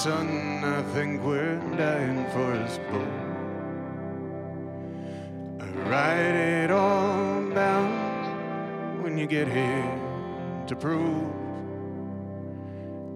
Son. 0.05 0.63
I 0.63 0.83
think 0.93 1.25
we're 1.25 1.57
dying 1.79 2.27
for 2.33 2.53
us 2.65 2.79
both. 2.93 3.21
I 5.65 5.69
write 5.89 6.37
it 6.61 6.71
all 6.71 7.49
down 7.49 9.03
when 9.03 9.17
you 9.17 9.27
get 9.27 9.49
here 9.49 9.93
to 10.67 10.77
prove 10.77 11.25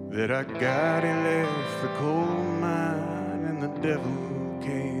that 0.09 0.31
our 0.31 0.45
God 0.45 1.03
he 1.03 1.13
left 1.29 1.81
the 1.83 1.89
coal 1.99 2.25
mine 2.65 3.43
and 3.49 3.61
the 3.61 3.73
devil 3.87 4.17
came 4.59 4.98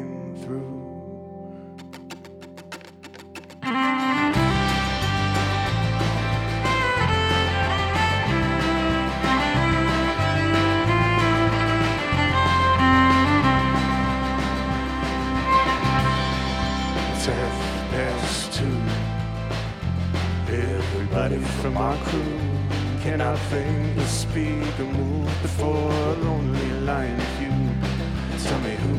before 25.41 25.91
a 25.91 26.13
lonely 26.15 26.71
lion 26.81 27.19
feud. 27.37 28.43
Tell 28.43 28.59
me 28.59 28.75
who 28.75 28.95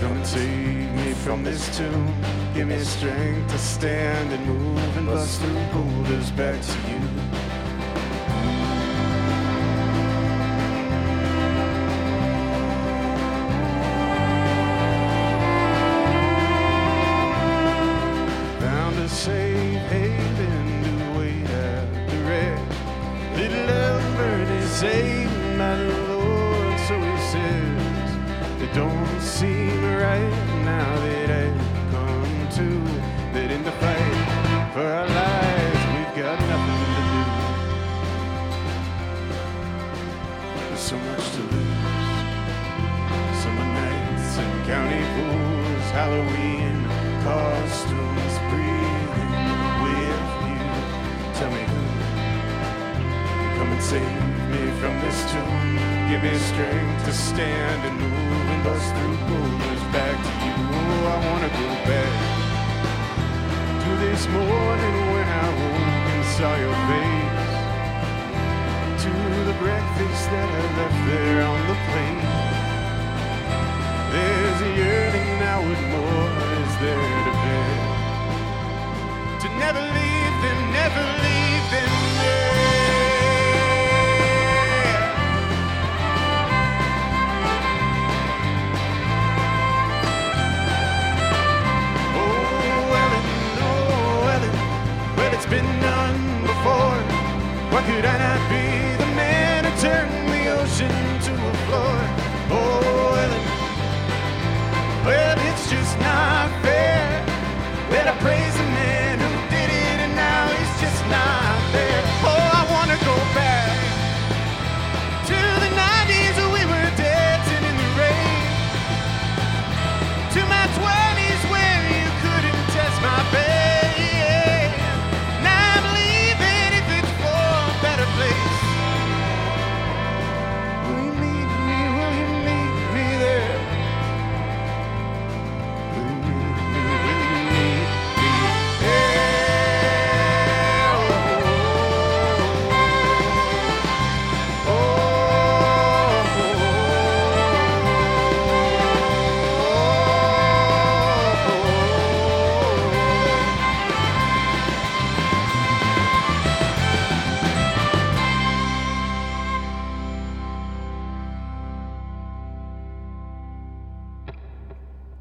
come 0.00 0.16
and 0.16 0.26
save 0.26 0.92
me 0.94 1.12
from 1.14 1.44
this 1.44 1.76
tomb. 1.76 2.14
Give 2.54 2.68
me 2.68 2.78
strength 2.80 3.50
to 3.52 3.58
stand 3.58 4.32
and 4.32 4.46
move 4.46 4.96
and 4.96 5.06
bust 5.06 5.40
through 5.40 5.64
boulders 5.72 6.30
back 6.32 6.60
to 6.60 6.90
you. 6.90 7.39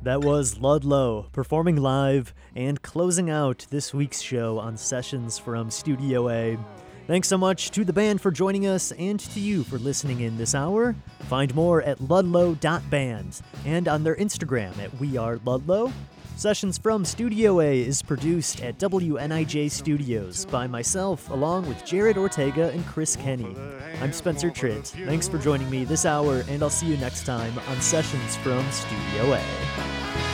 That 0.09 0.21
was 0.21 0.57
Ludlow 0.57 1.27
performing 1.33 1.75
live 1.75 2.33
and 2.55 2.81
closing 2.81 3.29
out 3.29 3.67
this 3.69 3.93
week's 3.93 4.21
show 4.21 4.57
on 4.57 4.75
Sessions 4.75 5.37
from 5.37 5.69
Studio 5.69 6.29
A. 6.29 6.57
Thanks 7.05 7.27
so 7.27 7.37
much 7.37 7.69
to 7.69 7.85
the 7.85 7.93
band 7.93 8.19
for 8.19 8.31
joining 8.31 8.65
us 8.65 8.91
and 8.93 9.19
to 9.19 9.39
you 9.39 9.63
for 9.63 9.77
listening 9.77 10.21
in 10.21 10.35
this 10.35 10.55
hour. 10.55 10.95
Find 11.27 11.53
more 11.53 11.83
at 11.83 12.01
ludlow.band 12.01 13.41
and 13.65 13.87
on 13.87 14.03
their 14.03 14.15
Instagram 14.15 14.75
at 14.79 14.91
We 14.99 15.15
Are 15.15 15.39
Ludlow. 15.45 15.93
Sessions 16.39 16.77
from 16.77 17.03
Studio 17.03 17.59
A 17.59 17.81
is 17.81 18.01
produced 18.01 18.63
at 18.63 18.77
WNIJ 18.77 19.69
Studios 19.69 20.45
by 20.45 20.67
myself, 20.67 21.29
along 21.31 21.67
with 21.67 21.85
Jared 21.85 22.17
Ortega 22.17 22.69
and 22.69 22.85
Chris 22.85 23.17
Kenny. 23.17 23.57
I'm 24.01 24.13
Spencer 24.13 24.49
Tritt. 24.49 24.87
Thanks 25.05 25.27
for 25.27 25.37
joining 25.37 25.69
me 25.69 25.83
this 25.83 26.05
hour, 26.05 26.45
and 26.47 26.63
I'll 26.63 26.69
see 26.69 26.87
you 26.87 26.95
next 26.95 27.25
time 27.25 27.59
on 27.67 27.81
Sessions 27.81 28.37
from 28.37 28.63
Studio 28.71 29.33
A. 29.33 30.28